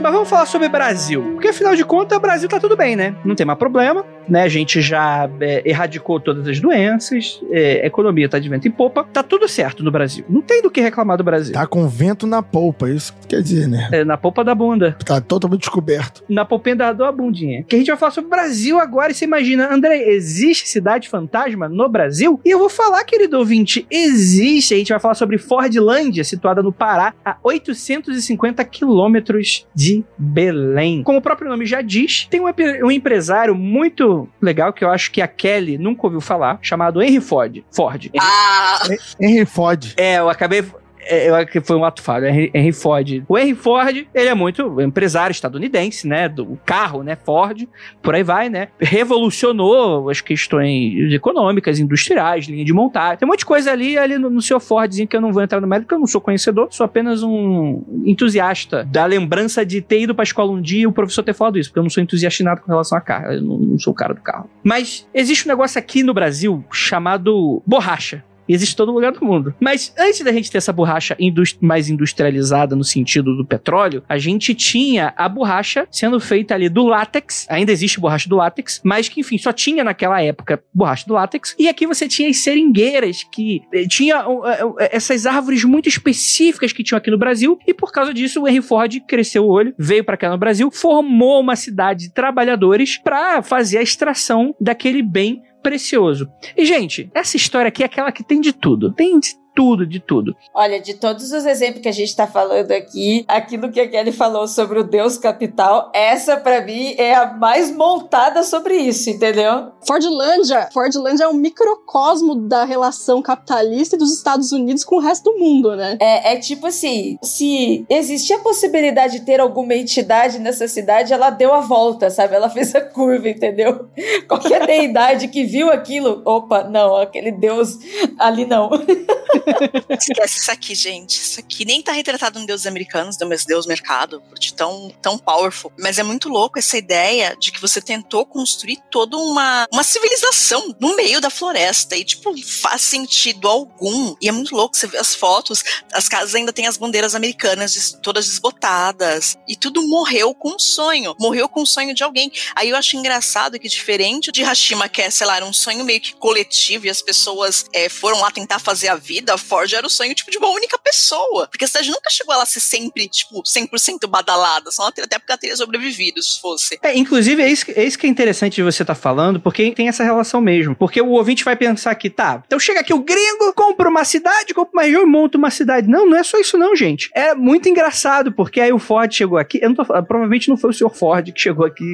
[0.00, 1.22] Mas vamos falar sobre Brasil.
[1.32, 3.16] Porque afinal de contas, o Brasil tá tudo bem, né?
[3.24, 4.42] Não tem mais problema né?
[4.42, 8.70] A gente já é, erradicou todas as doenças, é, a economia tá de vento em
[8.70, 10.24] popa, tá tudo certo no Brasil.
[10.28, 11.54] Não tem do que reclamar do Brasil.
[11.54, 13.88] Tá com vento na polpa, isso quer dizer, né?
[13.92, 14.96] É, na polpa da bunda.
[15.04, 16.22] Tá totalmente descoberto.
[16.28, 17.64] Na polpinha da, da bundinha.
[17.64, 21.08] Que a gente vai falar sobre o Brasil agora e você imagina, André, existe cidade
[21.08, 22.40] fantasma no Brasil?
[22.44, 24.74] E eu vou falar, querido ouvinte, existe.
[24.74, 31.02] A gente vai falar sobre Fordlândia, situada no Pará, a 850 quilômetros de Belém.
[31.02, 32.46] Como o próprio nome já diz, tem um,
[32.84, 37.20] um empresário muito legal que eu acho que a Kelly nunca ouviu falar, chamado Henry
[37.20, 37.62] Ford.
[37.70, 38.10] Ford.
[38.18, 38.80] Ah!
[39.20, 39.94] Henry Ford.
[39.96, 40.64] É, eu acabei
[41.08, 43.24] eu acho que foi um ato falho, Henry Ford.
[43.28, 47.66] O Henry Ford, ele é muito empresário estadunidense, né, do carro, né, Ford,
[48.02, 53.40] por aí vai, né, revolucionou as questões econômicas, industriais, linha de montagem, tem um monte
[53.40, 55.86] de coisa ali, ali no, no seu Fordzinho que eu não vou entrar no mérito,
[55.86, 60.24] porque eu não sou conhecedor, sou apenas um entusiasta da lembrança de ter ido pra
[60.24, 62.70] escola um dia e o professor ter falado isso, porque eu não sou entusiastinado com
[62.70, 64.48] relação a carro, eu não, não sou o cara do carro.
[64.62, 68.24] Mas existe um negócio aqui no Brasil chamado borracha
[68.54, 69.54] existe todo lugar do mundo.
[69.60, 74.18] Mas antes da gente ter essa borracha indust mais industrializada no sentido do petróleo, a
[74.18, 79.08] gente tinha a borracha sendo feita ali do látex, ainda existe borracha do látex, mas
[79.08, 83.24] que enfim, só tinha naquela época borracha do látex, e aqui você tinha as seringueiras
[83.24, 87.92] que eh, tinha uh, essas árvores muito específicas que tinham aqui no Brasil, e por
[87.92, 91.56] causa disso o Henry Ford cresceu o olho, veio para cá no Brasil, formou uma
[91.56, 96.28] cidade de trabalhadores para fazer a extração daquele bem precioso.
[96.56, 98.92] E, gente, essa história aqui é aquela que tem de tudo.
[98.92, 100.36] Tem de tudo, de tudo.
[100.54, 104.12] Olha, de todos os exemplos que a gente tá falando aqui, aquilo que a Kelly
[104.12, 109.72] falou sobre o Deus capital, essa para mim é a mais montada sobre isso, entendeu?
[109.84, 115.38] Fordlândia, Fordlândia é um microcosmo da relação capitalista dos Estados Unidos com o resto do
[115.40, 115.98] mundo, né?
[116.00, 121.30] É, é tipo assim, se existia a possibilidade de ter alguma entidade nessa cidade, ela
[121.30, 122.36] deu a volta, sabe?
[122.36, 123.88] Ela fez a curva, entendeu?
[124.28, 127.76] Qualquer deidade que viu aquilo, opa, não, aquele Deus
[128.20, 128.70] ali não.
[129.90, 131.10] Esquece isso aqui, gente.
[131.10, 135.72] Isso aqui nem tá retratado no Deus Americanos, Deus, Deus Mercado, de tão, tão powerful.
[135.78, 140.74] Mas é muito louco essa ideia de que você tentou construir toda uma, uma civilização
[140.80, 141.96] no meio da floresta.
[141.96, 144.14] E, tipo, faz sentido algum.
[144.20, 147.96] E é muito louco você ver as fotos, as casas ainda têm as bandeiras americanas
[148.02, 149.36] todas desbotadas.
[149.46, 151.14] E tudo morreu com um sonho.
[151.18, 152.30] Morreu com o sonho de alguém.
[152.54, 156.00] Aí eu acho engraçado que, diferente de Hashima, que é, sei lá, um sonho meio
[156.00, 159.90] que coletivo e as pessoas é, foram lá tentar fazer a vida, Ford era o
[159.90, 161.48] sonho, tipo, de uma única pessoa.
[161.48, 164.70] Porque a cidade nunca chegou a ser sempre, tipo, 100% badalada.
[164.70, 166.78] Só até porque ela teria sobrevivido, se fosse.
[166.82, 169.72] É, inclusive, é isso, é isso que é interessante de você estar tá falando, porque
[169.72, 170.74] tem essa relação mesmo.
[170.74, 174.54] Porque o ouvinte vai pensar que, tá, então chega aqui o gringo, compra uma cidade,
[174.54, 175.88] compra uma região e monta uma cidade.
[175.88, 177.10] Não, não é só isso não, gente.
[177.14, 180.70] É muito engraçado, porque aí o Ford chegou aqui, eu não tô, provavelmente não foi
[180.70, 181.84] o senhor Ford que chegou aqui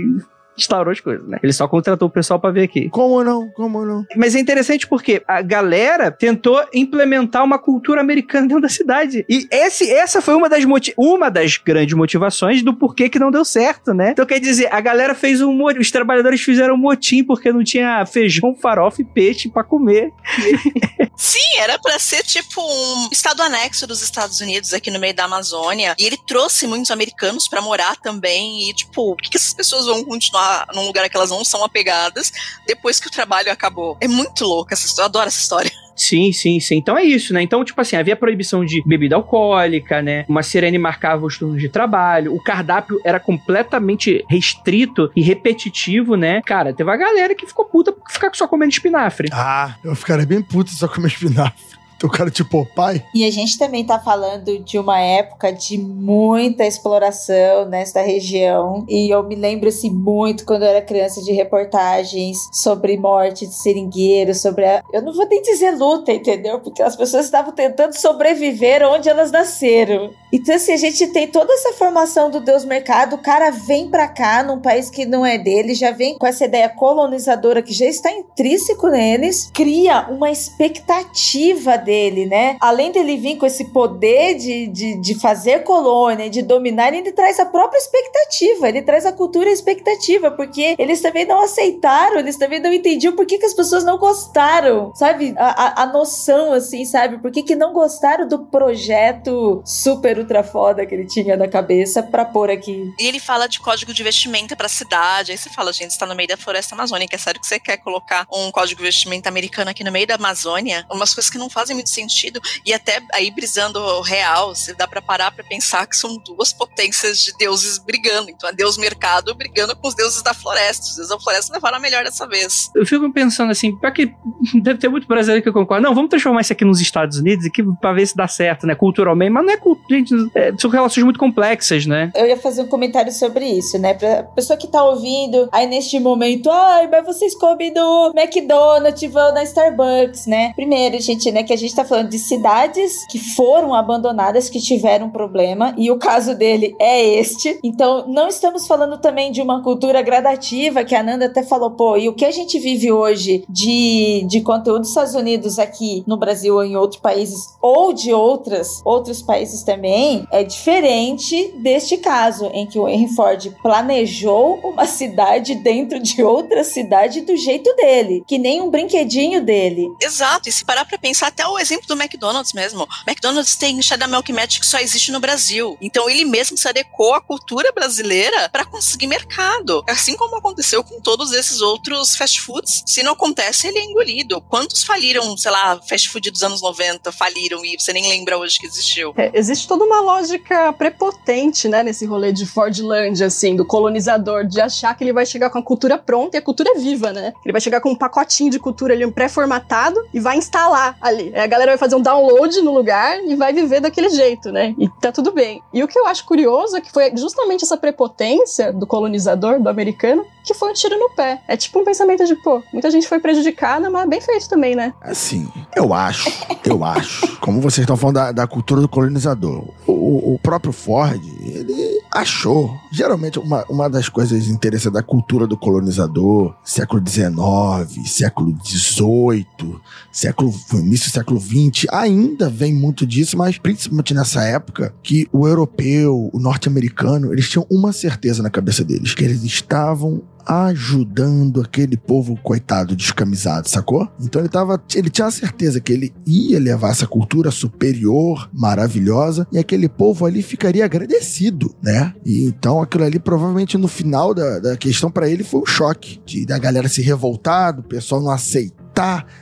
[0.57, 1.39] instaurou as coisas, né?
[1.43, 2.89] Ele só contratou o pessoal para ver aqui.
[2.91, 3.49] Como não?
[3.51, 4.05] Como não?
[4.17, 9.25] Mas é interessante porque a galera tentou implementar uma cultura americana dentro da cidade.
[9.29, 10.65] E esse, essa foi uma das,
[10.97, 14.11] uma das grandes motivações do porquê que não deu certo, né?
[14.11, 18.05] Então quer dizer, a galera fez um os trabalhadores fizeram um motim porque não tinha
[18.05, 20.13] feijão, farofa e peixe para comer.
[21.17, 25.25] Sim, era para ser tipo um estado anexo dos Estados Unidos aqui no meio da
[25.25, 25.95] Amazônia.
[25.99, 28.69] E ele trouxe muitos americanos para morar também.
[28.69, 30.44] E tipo, o que, que essas pessoas vão continuar
[30.75, 32.33] num lugar que elas não são apegadas
[32.67, 33.97] depois que o trabalho acabou.
[34.01, 35.71] É muito louco essa história, eu adoro essa história.
[35.97, 36.77] Sim, sim, sim.
[36.77, 37.41] Então é isso, né?
[37.41, 40.25] Então, tipo assim, havia proibição de bebida alcoólica, né?
[40.29, 42.35] Uma sirene marcava os turnos de trabalho.
[42.35, 46.43] O cardápio era completamente restrito e repetitivo, né?
[46.43, 49.29] Cara, teve uma galera que ficou puta por ficar só comendo espinafre.
[49.33, 51.75] Ah, eu ficaria bem puto só comer espinafre.
[52.09, 53.05] Cara, tipo, pai.
[53.15, 58.85] E a gente também tá falando de uma época de muita exploração nesta região.
[58.89, 63.55] E eu me lembro, assim, muito quando eu era criança de reportagens sobre morte de
[63.55, 64.83] seringueiro, sobre a.
[64.93, 66.61] Eu não vou nem dizer luta, entendeu?
[66.61, 70.11] Porque as pessoas estavam tentando sobreviver onde elas nasceram.
[70.33, 73.15] Então, assim, a gente tem toda essa formação do Deus Mercado.
[73.15, 76.45] O cara vem pra cá, num país que não é dele, já vem com essa
[76.45, 82.57] ideia colonizadora que já está intrínseco neles, cria uma expectativa dele dele, né?
[82.61, 87.39] Além dele vir com esse poder de, de, de fazer colônia, de dominar, ele traz
[87.39, 92.61] a própria expectativa, ele traz a cultura expectativa, porque eles também não aceitaram, eles também
[92.61, 95.35] não entendiam por que, que as pessoas não gostaram, sabe?
[95.37, 97.19] A, a, a noção, assim, sabe?
[97.19, 102.03] Por que, que não gostaram do projeto super ultra foda que ele tinha na cabeça
[102.03, 102.93] pra pôr aqui.
[102.99, 106.07] E ele fala de código de vestimenta pra cidade, aí você fala, gente, você tá
[106.07, 109.29] no meio da floresta amazônica, é sério que você quer colocar um código de vestimenta
[109.29, 110.87] americano aqui no meio da Amazônia?
[110.91, 112.41] Umas coisas que não fazem muito sentido.
[112.65, 116.53] E até aí brisando o real, você dá para parar para pensar que são duas
[116.53, 118.31] potências de deuses brigando.
[118.31, 120.87] Então é Deus mercado brigando com os deuses da floresta.
[120.87, 122.71] Os deuses da floresta levaram a melhor dessa vez.
[122.75, 124.13] Eu fico pensando assim, para que
[124.63, 125.87] deve ter muito brasileiro que concorda.
[125.87, 128.75] Não, vamos transformar isso aqui nos Estados Unidos aqui para ver se dá certo, né?
[128.75, 129.59] Culturalmente, mas não é
[129.91, 132.11] gente, é, são relações muito complexas, né?
[132.15, 133.95] Eu ia fazer um comentário sobre isso, né?
[133.95, 139.35] Pra pessoa que tá ouvindo, aí neste momento, ai, mas vocês comem no McDonald's, vão
[139.35, 140.53] na Starbucks, né?
[140.55, 145.11] Primeiro, gente, né, que a gente tá falando de cidades que foram abandonadas, que tiveram
[145.11, 147.59] problema, e o caso dele é este.
[147.63, 151.97] Então, não estamos falando também de uma cultura gradativa, que a Nanda até falou, pô,
[151.97, 156.17] e o que a gente vive hoje de, de conteúdo dos Estados Unidos aqui no
[156.17, 162.47] Brasil ou em outros países, ou de outras, outros países também, é diferente deste caso,
[162.53, 168.25] em que o Henry Ford planejou uma cidade dentro de outra cidade do jeito dele,
[168.27, 169.89] que nem um brinquedinho dele.
[170.01, 172.89] Exato, e se parar pra pensar até o exemplo do McDonald's mesmo.
[173.07, 175.77] McDonald's tem cheddar milk match que só existe no Brasil.
[175.81, 179.85] Então ele mesmo se adequou à cultura brasileira para conseguir mercado.
[179.89, 182.83] Assim como aconteceu com todos esses outros fast foods.
[182.87, 184.41] Se não acontece, ele é engolido.
[184.43, 188.59] Quantos faliram, sei lá, fast food dos anos 90 faliram e você nem lembra hoje
[188.59, 189.15] que existiu?
[189.17, 194.61] É, existe toda uma lógica prepotente, né, nesse rolê de Fordland, assim, do colonizador, de
[194.61, 197.33] achar que ele vai chegar com a cultura pronta e a cultura é viva, né?
[197.45, 201.33] Ele vai chegar com um pacotinho de cultura ali, um pré-formatado e vai instalar ali.
[201.45, 204.75] A galera vai fazer um download no lugar e vai viver daquele jeito, né?
[204.79, 205.63] E tá tudo bem.
[205.75, 209.69] E o que eu acho curioso é que foi justamente essa prepotência do colonizador, do
[209.69, 211.43] americano, que foi um tiro no pé.
[211.47, 214.95] É tipo um pensamento de, pô, muita gente foi prejudicada, mas bem feito também, né?
[215.03, 216.31] Assim, eu acho,
[216.65, 217.39] eu acho.
[217.41, 222.75] Como vocês estão falando da, da cultura do colonizador, o, o, próprio Ford, ele achou.
[222.91, 229.81] Geralmente, uma, uma das coisas interessantes da cultura do colonizador, século XIX, século XVIII,
[230.13, 235.47] século, início do século XX, ainda vem muito disso, mas principalmente nessa época, que o
[235.47, 241.97] europeu, o norte-americano, eles tinham uma certeza na cabeça deles, que eles estavam ajudando aquele
[241.97, 244.09] povo coitado descamisado, sacou?
[244.21, 249.47] Então ele tava, ele tinha a certeza que ele ia levar essa cultura superior, maravilhosa,
[249.51, 252.15] e aquele povo ali ficaria agradecido, né?
[252.25, 256.21] E então aquilo ali provavelmente no final da, da questão para ele foi um choque
[256.25, 258.84] de da galera se revoltar, do pessoal não aceitar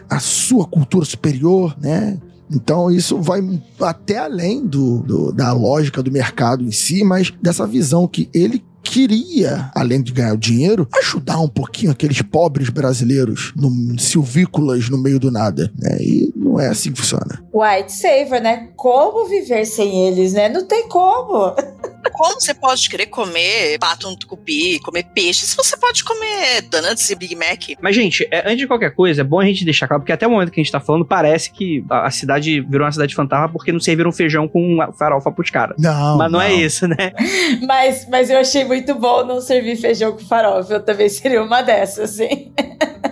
[0.08, 2.18] a sua cultura superior, né?
[2.50, 3.40] Então isso vai
[3.80, 8.62] até além do, do, da lógica do mercado em si, mas dessa visão que ele
[8.82, 14.98] queria, além de ganhar o dinheiro, ajudar um pouquinho aqueles pobres brasileiros no, silvícolas no
[14.98, 15.72] meio do nada.
[15.78, 15.96] Né?
[16.00, 17.42] E não é assim que funciona.
[17.54, 18.68] White Saver, né?
[18.76, 20.48] Como viver sem eles, né?
[20.48, 21.54] Não tem como.
[22.10, 27.10] Como você pode querer comer pato no tucupi, comer peixe, se você pode comer donuts
[27.10, 27.60] e Big Mac?
[27.80, 30.26] Mas, gente, é, antes de qualquer coisa, é bom a gente deixar claro, porque até
[30.26, 33.14] o momento que a gente tá falando, parece que a, a cidade virou uma cidade
[33.14, 35.76] fantasma porque não serviram feijão com farofa pros caras.
[35.78, 36.16] Não.
[36.16, 37.12] Mas não, não, é isso, né?
[37.66, 40.74] mas, mas eu achei muito bom não servir feijão com farofa.
[40.74, 42.52] Eu também seria uma dessas, assim.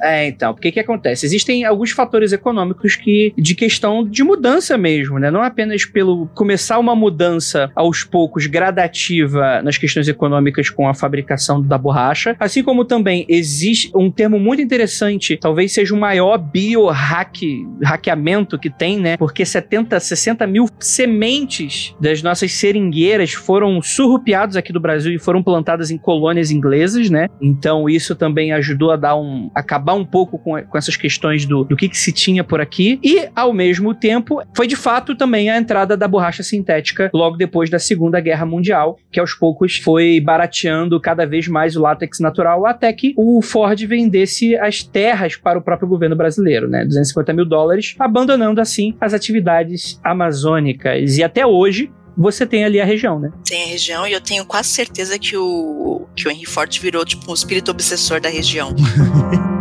[0.00, 1.26] É, então, porque que acontece?
[1.26, 5.30] Existem alguns fatores econômicos que de questão de mudança mesmo, né?
[5.30, 11.62] Não apenas pelo começar uma mudança aos poucos gradativa nas questões econômicas com a fabricação
[11.62, 17.66] da borracha, assim como também existe um termo muito interessante, talvez seja o maior biohack,
[17.82, 19.16] hackeamento que tem, né?
[19.16, 25.42] Porque 70, 60 mil sementes das nossas seringueiras foram surrupiadas aqui do Brasil e foram
[25.42, 27.28] plantadas em colônias inglesas, né?
[27.40, 31.46] Então isso também ajudou a dar um acabar acabar um pouco com, com essas questões
[31.46, 33.00] do, do que, que se tinha por aqui.
[33.02, 37.70] E, ao mesmo tempo, foi de fato também a entrada da borracha sintética logo depois
[37.70, 42.66] da Segunda Guerra Mundial, que aos poucos foi barateando cada vez mais o látex natural,
[42.66, 46.84] até que o Ford vendesse as terras para o próprio governo brasileiro, né?
[46.84, 51.16] 250 mil dólares, abandonando assim as atividades amazônicas.
[51.16, 53.30] E até hoje, você tem ali a região, né?
[53.46, 57.04] Tem a região e eu tenho quase certeza que o, que o Henry Ford virou
[57.04, 58.74] tipo um espírito obsessor da região.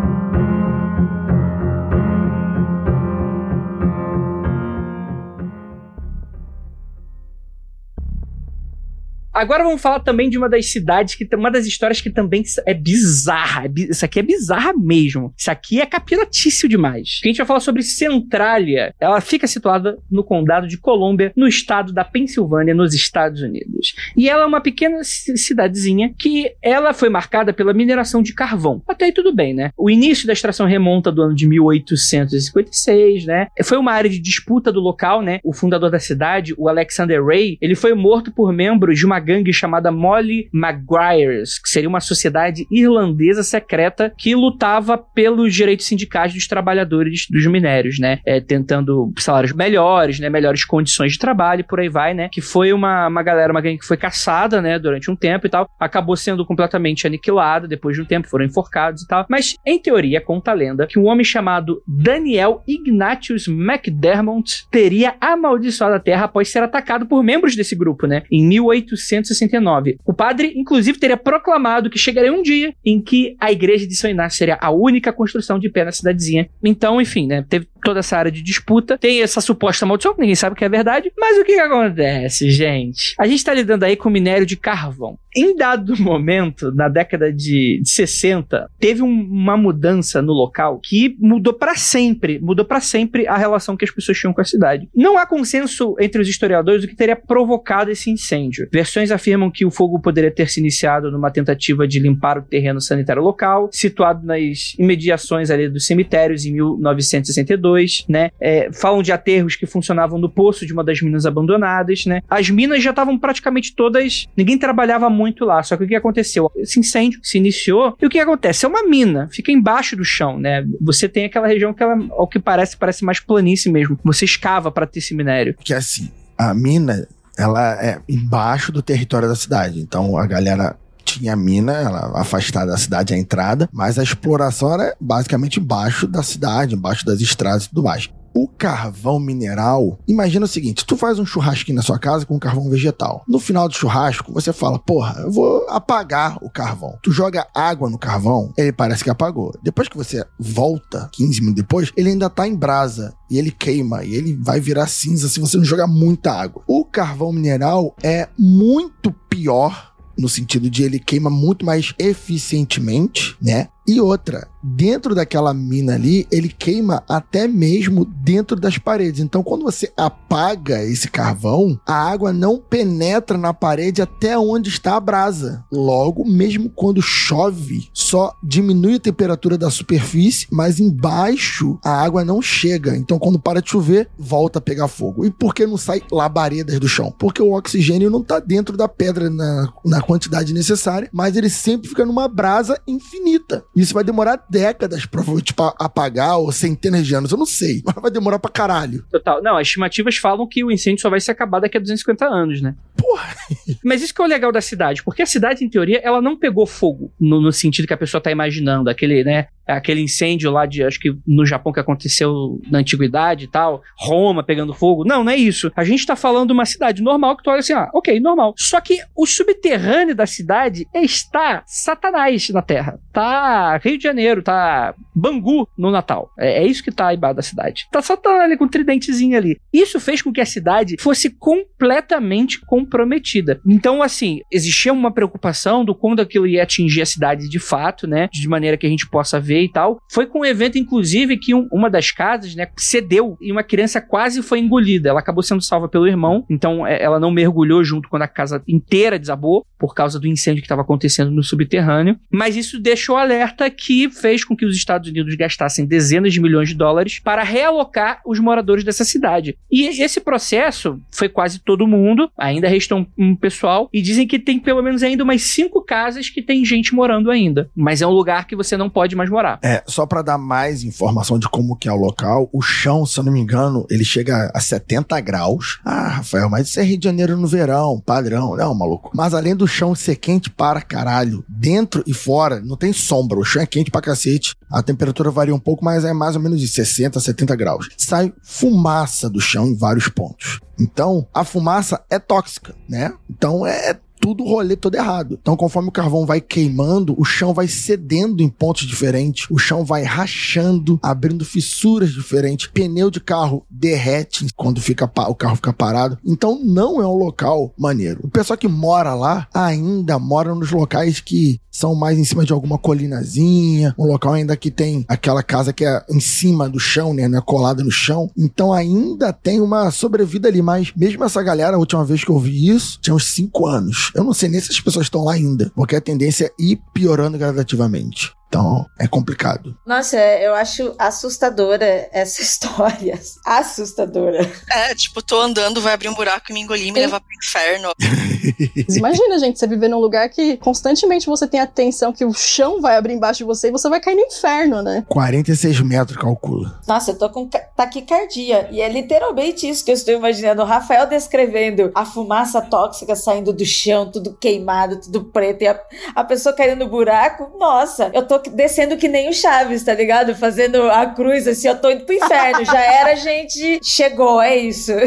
[9.38, 12.74] Agora vamos falar também de uma das cidades que uma das histórias que também é
[12.74, 13.66] bizarra.
[13.66, 15.32] É isso aqui é bizarra mesmo.
[15.38, 17.22] Isso aqui é capirotício demais.
[17.24, 18.96] A gente vai falar sobre Centralia.
[19.00, 23.94] Ela fica situada no condado de Colômbia, no estado da Pensilvânia, nos Estados Unidos.
[24.16, 28.82] E ela é uma pequena cidadezinha que ela foi marcada pela mineração de carvão.
[28.88, 29.72] Até aí tudo bem, né?
[29.78, 33.50] O início da extração remonta do ano de 1856, né?
[33.64, 35.40] Foi uma área de disputa do local, né?
[35.44, 39.52] O fundador da cidade, o Alexander Ray, ele foi morto por membros de uma gangue
[39.52, 46.48] chamada Molly Maguires, que seria uma sociedade irlandesa secreta que lutava pelos direitos sindicais dos
[46.48, 48.20] trabalhadores dos minérios, né?
[48.26, 50.30] É, tentando salários melhores, né?
[50.30, 52.30] Melhores condições de trabalho por aí vai, né?
[52.32, 54.80] Que foi uma, uma galera, uma gangue que foi caçada, né?
[54.80, 55.70] Durante um tempo e tal.
[55.78, 59.26] Acabou sendo completamente aniquilada depois de um tempo, foram enforcados e tal.
[59.30, 65.96] Mas, em teoria, conta a lenda que um homem chamado Daniel Ignatius McDermott teria amaldiçoado
[65.96, 68.24] a Terra após ser atacado por membros desse grupo, né?
[68.32, 69.98] Em 1800 1869.
[70.06, 74.10] O padre, inclusive, teria proclamado que chegaria um dia em que a igreja de São
[74.10, 76.50] Inácio seria a única construção de pé na cidadezinha.
[76.64, 80.36] Então, enfim, né, teve toda essa área de disputa, tem essa suposta maldição, que ninguém
[80.36, 83.16] sabe que é verdade, mas o que, que acontece, gente?
[83.18, 85.18] A gente está lidando aí com minério de carvão.
[85.36, 91.16] Em dado momento, na década de, de 60, teve um, uma mudança no local que
[91.20, 94.90] mudou para sempre, mudou para sempre a relação que as pessoas tinham com a cidade.
[94.96, 98.68] Não há consenso entre os historiadores do que teria provocado esse incêndio.
[98.72, 102.82] Versões afirmam que o fogo poderia ter se iniciado numa tentativa de limpar o terreno
[102.82, 108.30] sanitário local, situado nas imediações ali dos cemitérios em 1962, né?
[108.40, 112.22] É, falam de aterros que funcionavam no poço de uma das minas abandonadas, né?
[112.30, 116.52] As minas já estavam praticamente todas, ninguém trabalhava muito lá, só que o que aconteceu?
[116.56, 118.66] Esse incêndio se iniciou e o que acontece?
[118.66, 120.66] É uma mina, fica embaixo do chão, né?
[120.82, 124.00] Você tem aquela região que ela, ao que parece, parece mais planície mesmo.
[124.04, 125.56] Você escava para ter esse minério.
[125.64, 127.08] Que assim, a mina
[127.38, 129.80] ela é embaixo do território da cidade.
[129.80, 130.76] Então a galera
[131.06, 136.22] tinha mina, ela afastada da cidade a entrada, mas a exploração era basicamente embaixo da
[136.22, 138.10] cidade, embaixo das estradas e tudo mais.
[138.34, 142.70] O carvão mineral, imagina o seguinte: tu faz um churrasquinho na sua casa com carvão
[142.70, 143.24] vegetal.
[143.28, 146.98] No final do churrasco, você fala, porra, eu vou apagar o carvão.
[147.02, 149.54] Tu joga água no carvão, ele parece que apagou.
[149.64, 154.04] Depois que você volta, 15 minutos depois, ele ainda tá em brasa e ele queima
[154.04, 156.64] e ele vai virar cinza se você não jogar muita água.
[156.68, 163.68] O carvão mineral é muito pior no sentido de ele queima muito mais eficientemente, né?
[163.88, 169.22] E outra, dentro daquela mina ali, ele queima até mesmo dentro das paredes.
[169.22, 174.98] Então, quando você apaga esse carvão, a água não penetra na parede até onde está
[174.98, 175.64] a brasa.
[175.72, 182.42] Logo, mesmo quando chove, só diminui a temperatura da superfície, mas embaixo a água não
[182.42, 182.98] chega.
[182.98, 185.26] Então, quando para de chover, volta a pegar fogo.
[185.26, 187.14] E por que não sai labaredas do chão?
[187.18, 191.88] Porque o oxigênio não está dentro da pedra na, na quantidade necessária, mas ele sempre
[191.88, 193.64] fica numa brasa infinita.
[193.78, 197.82] Isso vai demorar décadas pra tipo, apagar, ou centenas de anos, eu não sei.
[197.86, 199.06] Mas vai demorar pra caralho.
[199.12, 199.42] Total.
[199.42, 202.62] Não, as estimativas falam que o incêndio só vai se acabar daqui a 250 anos,
[202.62, 202.76] né?
[202.98, 203.36] Porra.
[203.84, 206.38] Mas isso que é o legal da cidade, porque a cidade, em teoria, ela não
[206.38, 210.66] pegou fogo, no, no sentido que a pessoa tá imaginando, aquele, né, aquele incêndio lá
[210.66, 215.04] de, acho que no Japão que aconteceu na antiguidade e tal, Roma pegando fogo.
[215.06, 215.72] Não, não é isso.
[215.76, 218.54] A gente tá falando de uma cidade normal que tu olha assim, ah, ok, normal.
[218.58, 223.00] Só que o subterrâneo da cidade está Satanás na Terra.
[223.12, 226.32] Tá Rio de Janeiro, tá Bangu no Natal.
[226.40, 227.88] É, é isso que tá embaixo da cidade.
[227.92, 229.60] Tá Satanás ali com um tridentezinho ali.
[229.74, 233.60] Isso fez com que a cidade fosse completamente comprometida.
[233.66, 238.30] Então, assim, existia uma preocupação do quando aquilo ia atingir a cidade de fato, né?
[238.32, 240.00] De maneira que a gente possa ver e tal.
[240.10, 244.00] Foi com um evento, inclusive, que um, uma das casas, né, cedeu e uma criança
[244.00, 245.10] quase foi engolida.
[245.10, 248.62] Ela acabou sendo salva pelo irmão, então é, ela não mergulhou junto quando a casa
[248.68, 252.18] inteira desabou por causa do incêndio que estava acontecendo no subterrâneo.
[252.32, 256.70] Mas isso deixou alerta que fez com que os Estados Unidos gastassem dezenas de milhões
[256.70, 259.58] de dólares para realocar os moradores dessa cidade.
[259.72, 264.40] E esse processo foi quase todo mundo, ainda resta um, um pessoal, e dizem que
[264.40, 267.70] tem pelo menos ainda umas cinco casas que tem gente morando ainda.
[267.76, 269.60] Mas é um lugar que você não pode mais morar.
[269.62, 273.20] É, só para dar mais informação de como que é o local, o chão, se
[273.20, 275.80] eu não me engano, ele chega a 70 graus.
[275.84, 278.56] Ah, Rafael, mas isso é Rio de Janeiro no verão, padrão.
[278.56, 279.12] Não, maluco.
[279.14, 283.37] Mas além do chão ser quente para caralho, dentro e fora, não tem sombra.
[283.40, 284.56] O chão é quente pra cacete.
[284.72, 287.90] A temperatura varia um pouco, mas é mais ou menos de 60 a 70 graus.
[287.98, 290.60] Sai fumaça do chão em vários pontos.
[290.80, 293.14] Então, a fumaça é tóxica, né?
[293.30, 295.40] Então é tudo o rolê todo errado.
[295.42, 299.86] Então, conforme o carvão vai queimando, o chão vai cedendo em pontos diferentes, o chão
[299.86, 302.68] vai rachando, abrindo fissuras diferentes.
[302.68, 306.18] Pneu de carro derrete quando fica o carro fica parado.
[306.26, 308.20] Então, não é um local maneiro.
[308.22, 312.52] O pessoal que mora lá ainda mora nos locais que são mais em cima de
[312.52, 317.14] alguma colinazinha, um local ainda que tem aquela casa que é em cima do chão,
[317.14, 318.32] né, né colada no chão.
[318.36, 322.40] Então ainda tem uma sobrevida ali, mas mesmo essa galera, a última vez que eu
[322.40, 324.12] vi isso, tinha uns 5 anos.
[324.18, 326.82] Eu não sei nem se as pessoas estão lá ainda, porque a tendência é ir
[326.92, 328.34] piorando gradativamente.
[328.48, 329.78] Então, é complicado.
[329.86, 333.20] Nossa, eu acho assustadora essa história.
[333.46, 334.50] Assustadora.
[334.72, 337.30] É, tipo, tô andando, vai abrir um buraco e me engolir e me levar pro
[337.44, 337.92] inferno.
[338.96, 342.96] Imagina, gente, você viver num lugar que constantemente você tem atenção que o chão vai
[342.96, 345.06] abrir embaixo de você e você vai cair no inferno, né?
[345.10, 346.80] 46 metros, calcula.
[346.88, 348.70] Nossa, eu tô com taquicardia.
[348.72, 350.62] E é literalmente isso que eu estou imaginando.
[350.62, 355.80] O Rafael descrevendo a fumaça tóxica saindo do chão, tudo queimado, tudo preto, e a,
[356.16, 357.52] a pessoa caindo no buraco.
[357.58, 360.36] Nossa, eu tô descendo que nem o Chaves, tá ligado?
[360.36, 362.66] Fazendo a cruz assim, eu tô indo pro inferno.
[362.66, 363.80] Já era, gente.
[363.84, 364.92] Chegou, é isso.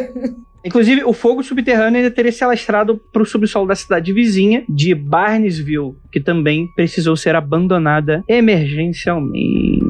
[0.65, 4.95] Inclusive, o fogo subterrâneo ainda teria se alastrado para o subsolo da cidade vizinha de
[4.95, 9.81] Barnesville, que também precisou ser abandonada emergencialmente.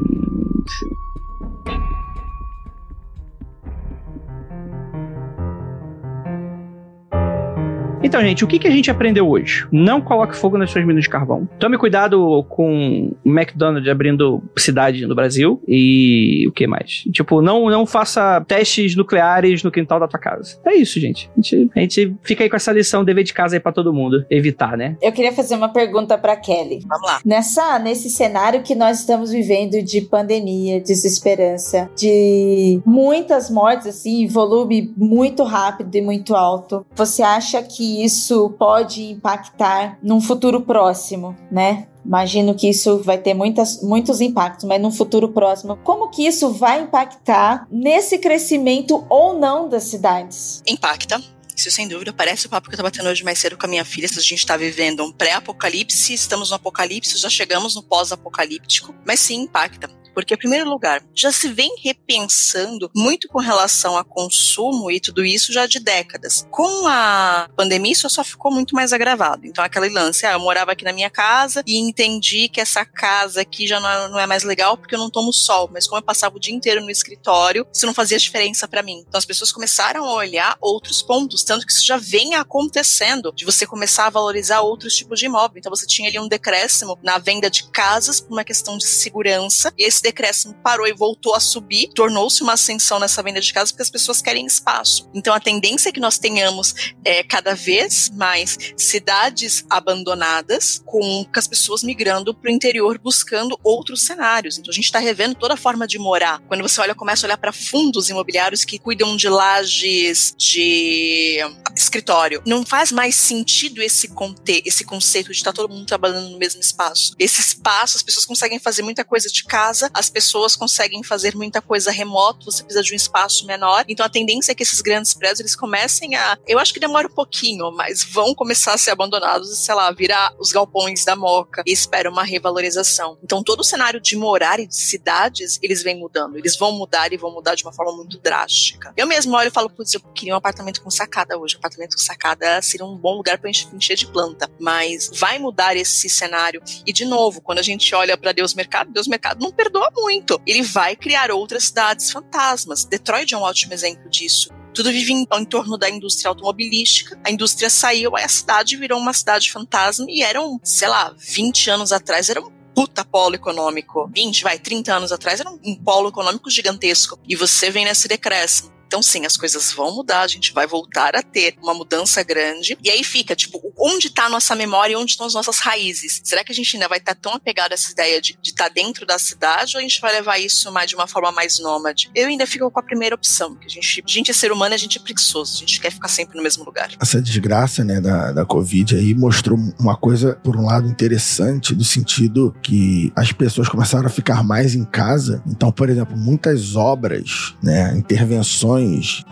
[8.03, 9.67] Então, gente, o que, que a gente aprendeu hoje?
[9.71, 11.47] Não coloque fogo nas suas minas de carvão.
[11.59, 15.61] Tome cuidado com o McDonald's abrindo cidade no Brasil.
[15.67, 17.03] E o que mais?
[17.11, 20.59] Tipo, não, não faça testes nucleares no quintal da tua casa.
[20.65, 21.29] É isso, gente.
[21.37, 23.93] A gente, a gente fica aí com essa lição, dever de casa aí pra todo
[23.93, 24.25] mundo.
[24.29, 24.97] Evitar, né?
[25.01, 26.79] Eu queria fazer uma pergunta pra Kelly.
[26.87, 27.19] Vamos lá.
[27.23, 34.91] Nessa, nesse cenário que nós estamos vivendo de pandemia, desesperança, de muitas mortes, assim, volume
[34.97, 41.87] muito rápido e muito alto, você acha que isso pode impactar num futuro próximo, né?
[42.05, 46.51] Imagino que isso vai ter muitas, muitos impactos, mas num futuro próximo, como que isso
[46.51, 50.63] vai impactar nesse crescimento ou não das cidades?
[50.67, 51.21] Impacta.
[51.55, 52.11] Isso sem dúvida.
[52.11, 54.07] Parece o papo que eu tava tendo hoje mais cedo com a minha filha.
[54.07, 58.95] Se a gente tá vivendo um pré-apocalipse, estamos no apocalipse, já chegamos no pós-apocalíptico.
[59.05, 64.03] Mas sim, impacta Porque, em primeiro lugar, já se vem repensando muito com relação a
[64.03, 66.47] consumo e tudo isso já de décadas.
[66.51, 69.45] Com a pandemia, isso só ficou muito mais agravado.
[69.45, 73.41] Então, aquele lance, ah, eu morava aqui na minha casa e entendi que essa casa
[73.41, 76.03] aqui já não é, é mais legal porque eu não tomo sol, mas como eu
[76.03, 79.03] passava o dia inteiro no escritório, isso não fazia diferença para mim.
[79.07, 83.45] Então, as pessoas começaram a olhar outros pontos, tanto que isso já vem acontecendo, de
[83.45, 85.57] você começar a valorizar outros tipos de imóvel.
[85.57, 89.73] Então, você tinha ali um decréscimo na venda de casas por uma questão de segurança,
[89.77, 93.71] e esse decréscimo parou e voltou a subir, tornou-se uma ascensão nessa venda de casas
[93.71, 95.09] porque as pessoas querem espaço.
[95.13, 101.47] Então, a tendência é que nós tenhamos é, cada vez mais cidades abandonadas, com as
[101.47, 104.57] pessoas migrando para o interior buscando outros cenários.
[104.57, 106.39] Então, a gente está revendo toda a forma de morar.
[106.47, 111.39] Quando você olha, começa a olhar para fundos imobiliários que cuidam de lajes de
[111.75, 116.29] escritório, não faz mais sentido esse conter, esse conceito de estar tá todo mundo trabalhando
[116.29, 117.15] no mesmo espaço.
[117.17, 121.61] Esse espaço, as pessoas conseguem fazer muita coisa de casa, as pessoas conseguem fazer muita
[121.61, 123.85] coisa remoto, você precisa de um espaço menor.
[123.87, 127.07] Então a tendência é que esses grandes prédios eles comecem a, eu acho que demora
[127.07, 131.15] um pouquinho, mas vão começar a ser abandonados e sei lá, virar os galpões da
[131.15, 133.17] Moca e espera uma revalorização.
[133.23, 137.11] Então todo o cenário de morar e de cidades, eles vêm mudando, eles vão mudar
[137.13, 138.93] e vão mudar de uma forma muito drástica.
[138.95, 141.55] Eu mesmo olho e falo, putz, eu queria um apartamento com sacada hoje.
[141.55, 145.75] Um apartamento com sacada seria um bom lugar para encher de planta, mas vai mudar
[145.75, 146.61] esse cenário.
[146.85, 150.41] E de novo, quando a gente olha para Deus Mercado, Deus Mercado não perdoa muito.
[150.45, 152.85] Ele vai criar outras cidades fantasmas.
[152.85, 154.49] Detroit é um ótimo exemplo disso.
[154.73, 157.19] Tudo vive em, em, torno da indústria automobilística.
[157.25, 161.69] A indústria saiu, aí a cidade virou uma cidade fantasma e eram, sei lá, 20
[161.69, 164.09] anos atrás, era um puta polo econômico.
[164.13, 167.19] 20, vai, 30 anos atrás, era um polo econômico gigantesco.
[167.27, 168.71] E você vem nesse decréscimo.
[168.91, 172.77] Então, sim, as coisas vão mudar, a gente vai voltar a ter uma mudança grande.
[172.83, 176.19] E aí fica, tipo, onde está a nossa memória e onde estão as nossas raízes?
[176.25, 178.65] Será que a gente ainda vai estar tá tão apegado a essa ideia de estar
[178.65, 181.57] tá dentro da cidade ou a gente vai levar isso mais de uma forma mais
[181.57, 182.11] nômade?
[182.13, 184.75] Eu ainda fico com a primeira opção, que a gente, a gente é ser humano,
[184.75, 186.91] a gente é preguiçoso, a gente quer ficar sempre no mesmo lugar.
[187.01, 191.85] Essa desgraça, né, da, da Covid aí mostrou uma coisa, por um lado, interessante, do
[191.85, 195.41] sentido que as pessoas começaram a ficar mais em casa.
[195.47, 198.80] Então, por exemplo, muitas obras, né, intervenções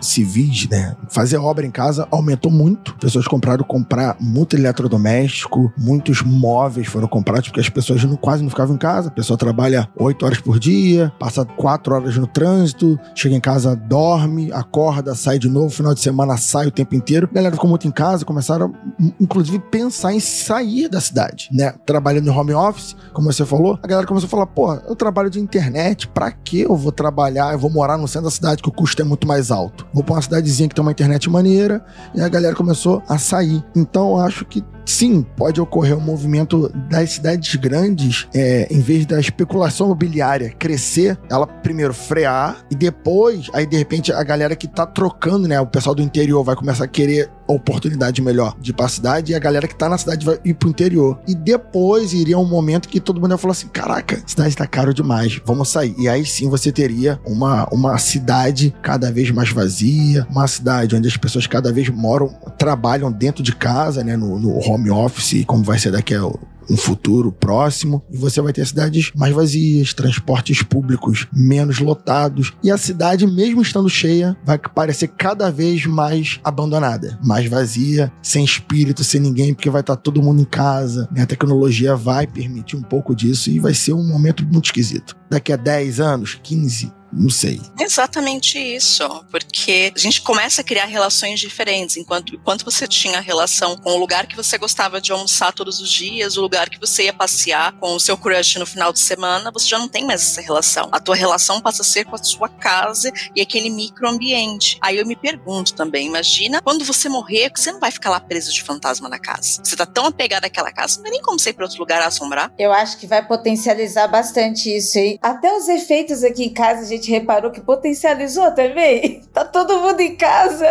[0.00, 0.96] civis, né?
[1.08, 2.94] Fazer obra em casa aumentou muito.
[2.96, 8.50] Pessoas compraram comprar muito eletrodoméstico, muitos móveis foram comprados porque as pessoas não, quase não
[8.50, 9.08] ficavam em casa.
[9.08, 13.74] A pessoa trabalha oito horas por dia, passa quatro horas no trânsito, chega em casa,
[13.74, 17.28] dorme, acorda, sai de novo, final de semana sai o tempo inteiro.
[17.30, 18.72] A galera ficou muito em casa, começaram,
[19.20, 21.72] inclusive, pensar em sair da cidade, né?
[21.86, 25.30] Trabalhando em home office, como você falou, a galera começou a falar, pô, eu trabalho
[25.30, 27.52] de internet, pra que eu vou trabalhar?
[27.52, 29.86] Eu vou morar no centro da cidade que o custo é muito mais mais alto.
[29.92, 31.84] Vou pra uma cidadezinha que tem uma internet maneira
[32.14, 33.64] e a galera começou a sair.
[33.74, 39.06] Então eu acho que sim, pode ocorrer um movimento das cidades grandes, é, em vez
[39.06, 44.66] da especulação imobiliária crescer, ela primeiro frear e depois, aí de repente a galera que
[44.66, 48.74] tá trocando, né, o pessoal do interior vai começar a querer oportunidade melhor de ir
[48.74, 51.18] pra cidade e a galera que tá na cidade vai ir pro interior.
[51.26, 54.94] E depois iria um momento que todo mundo ia falar assim: caraca, cidade tá caro
[54.94, 55.94] demais, vamos sair.
[55.98, 61.08] E aí sim você teria uma, uma cidade cada vez mais vazia, uma cidade onde
[61.08, 65.44] as pessoas cada vez moram, trabalham dentro de casa, né, no, no home home office,
[65.46, 66.26] como vai ser daqui a
[66.68, 72.70] um futuro próximo, e você vai ter cidades mais vazias, transportes públicos menos lotados, e
[72.70, 79.02] a cidade, mesmo estando cheia, vai parecer cada vez mais abandonada, mais vazia, sem espírito,
[79.02, 83.16] sem ninguém, porque vai estar todo mundo em casa, a tecnologia vai permitir um pouco
[83.16, 85.16] disso e vai ser um momento muito esquisito.
[85.28, 87.60] Daqui a 10 anos, 15, não sei.
[87.78, 91.96] Exatamente isso, porque a gente começa a criar relações diferentes.
[91.96, 95.80] Enquanto, enquanto você tinha a relação com o lugar que você gostava de almoçar todos
[95.80, 99.00] os dias, o lugar que você ia passear com o seu crush no final de
[99.00, 100.88] semana, você já não tem mais essa relação.
[100.92, 104.78] A tua relação passa a ser com a sua casa e aquele microambiente.
[104.80, 108.52] Aí eu me pergunto também, imagina quando você morrer, você não vai ficar lá preso
[108.52, 109.60] de fantasma na casa.
[109.64, 112.00] Você tá tão apegado àquela casa, não tem nem como você ir para outro lugar
[112.02, 112.52] assombrar.
[112.58, 115.18] Eu acho que vai potencializar bastante isso aí.
[115.20, 119.22] Até os efeitos aqui em casa, a gente gente reparou que potencializou também?
[119.32, 120.66] Tá todo mundo em casa.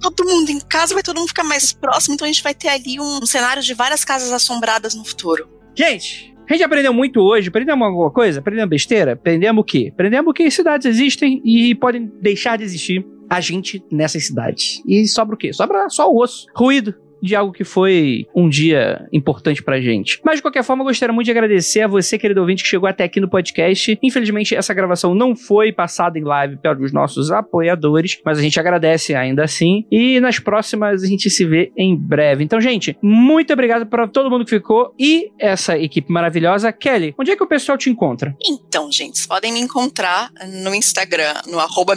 [0.00, 2.68] Todo mundo em casa, vai todo mundo ficar mais próximo, então a gente vai ter
[2.68, 5.46] ali um, cenário de várias casas assombradas no futuro.
[5.74, 7.48] Gente, a gente aprendeu muito hoje.
[7.48, 8.40] Aprendemos alguma coisa?
[8.40, 9.12] Aprendemos besteira?
[9.12, 9.90] Aprendemos o quê?
[9.92, 14.82] Aprendemos que cidades existem e podem deixar de existir a gente nessas cidades.
[14.86, 15.52] E sobra o quê?
[15.52, 16.46] Sobra só o osso.
[16.56, 16.94] Ruído.
[17.22, 20.20] De algo que foi um dia importante pra gente.
[20.24, 22.88] Mas de qualquer forma, eu gostaria muito de agradecer a você, querido ouvinte, que chegou
[22.88, 23.98] até aqui no podcast.
[24.02, 29.14] Infelizmente, essa gravação não foi passada em live pelos nossos apoiadores, mas a gente agradece
[29.14, 29.84] ainda assim.
[29.90, 32.44] E nas próximas a gente se vê em breve.
[32.44, 36.72] Então, gente, muito obrigado para todo mundo que ficou e essa equipe maravilhosa.
[36.72, 38.34] Kelly, onde é que o pessoal te encontra?
[38.44, 40.30] Então, gente, podem me encontrar
[40.64, 41.94] no Instagram, no arroba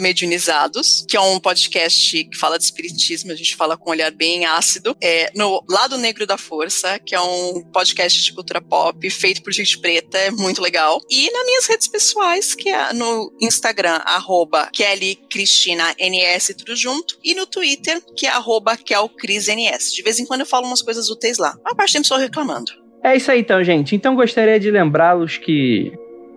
[1.08, 4.44] que é um podcast que fala de espiritismo, a gente fala com um olhar bem
[4.44, 4.96] ácido.
[5.00, 9.52] É, no Lado Negro da Força, que é um podcast de cultura pop feito por
[9.52, 11.00] gente preta, é muito legal.
[11.10, 17.18] E nas minhas redes pessoais, que é no Instagram, arroba Kelly Cristina NS, tudo junto,
[17.24, 19.92] e no Twitter, que é arroba KelCrisNS.
[19.92, 21.56] De vez em quando eu falo umas coisas úteis lá.
[21.64, 22.72] A parte do tempo só reclamando.
[23.02, 23.96] É isso aí então, gente.
[23.96, 25.92] Então gostaria de lembrá-los que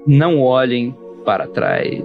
[0.07, 2.01] não olhem para trás.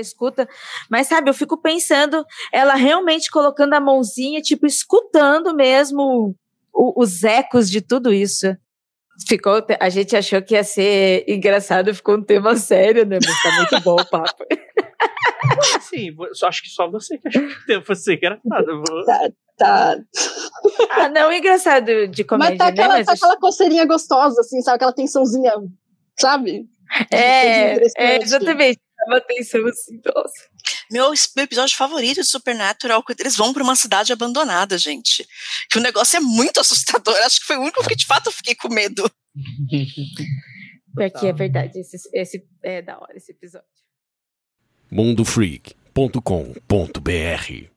[0.00, 0.48] Escuta,
[0.90, 6.34] mas sabe, eu fico pensando, ela realmente colocando a mãozinha, tipo, escutando mesmo
[6.72, 8.56] o, os ecos de tudo isso.
[9.26, 13.18] Ficou, a gente achou que ia ser engraçado, ficou um tema sério, né?
[13.24, 14.44] Mas tá muito bom o papo.
[15.80, 18.82] Sim, só acho que só você que achou que o tema fosse engraçado.
[19.06, 19.96] Tá, tá.
[20.90, 23.04] Ah, não, engraçado de comédia, Mas tá aquela, né?
[23.04, 24.76] tá aquela coceirinha gostosa, assim, sabe?
[24.76, 25.54] Aquela tensãozinha,
[26.20, 26.68] sabe?
[27.10, 28.80] É, é, exatamente.
[29.06, 30.48] Chama atenção assim, nossa.
[30.90, 35.24] Meu, meu episódio favorito de Supernatural, quando eles vão pra uma cidade abandonada, gente.
[35.70, 37.14] Que o negócio é muito assustador.
[37.18, 39.08] Acho que foi o único que de fato eu fiquei com medo.
[40.98, 43.68] Aqui é verdade, esse, esse é da hora esse episódio.
[44.90, 47.75] mundofreak.com.br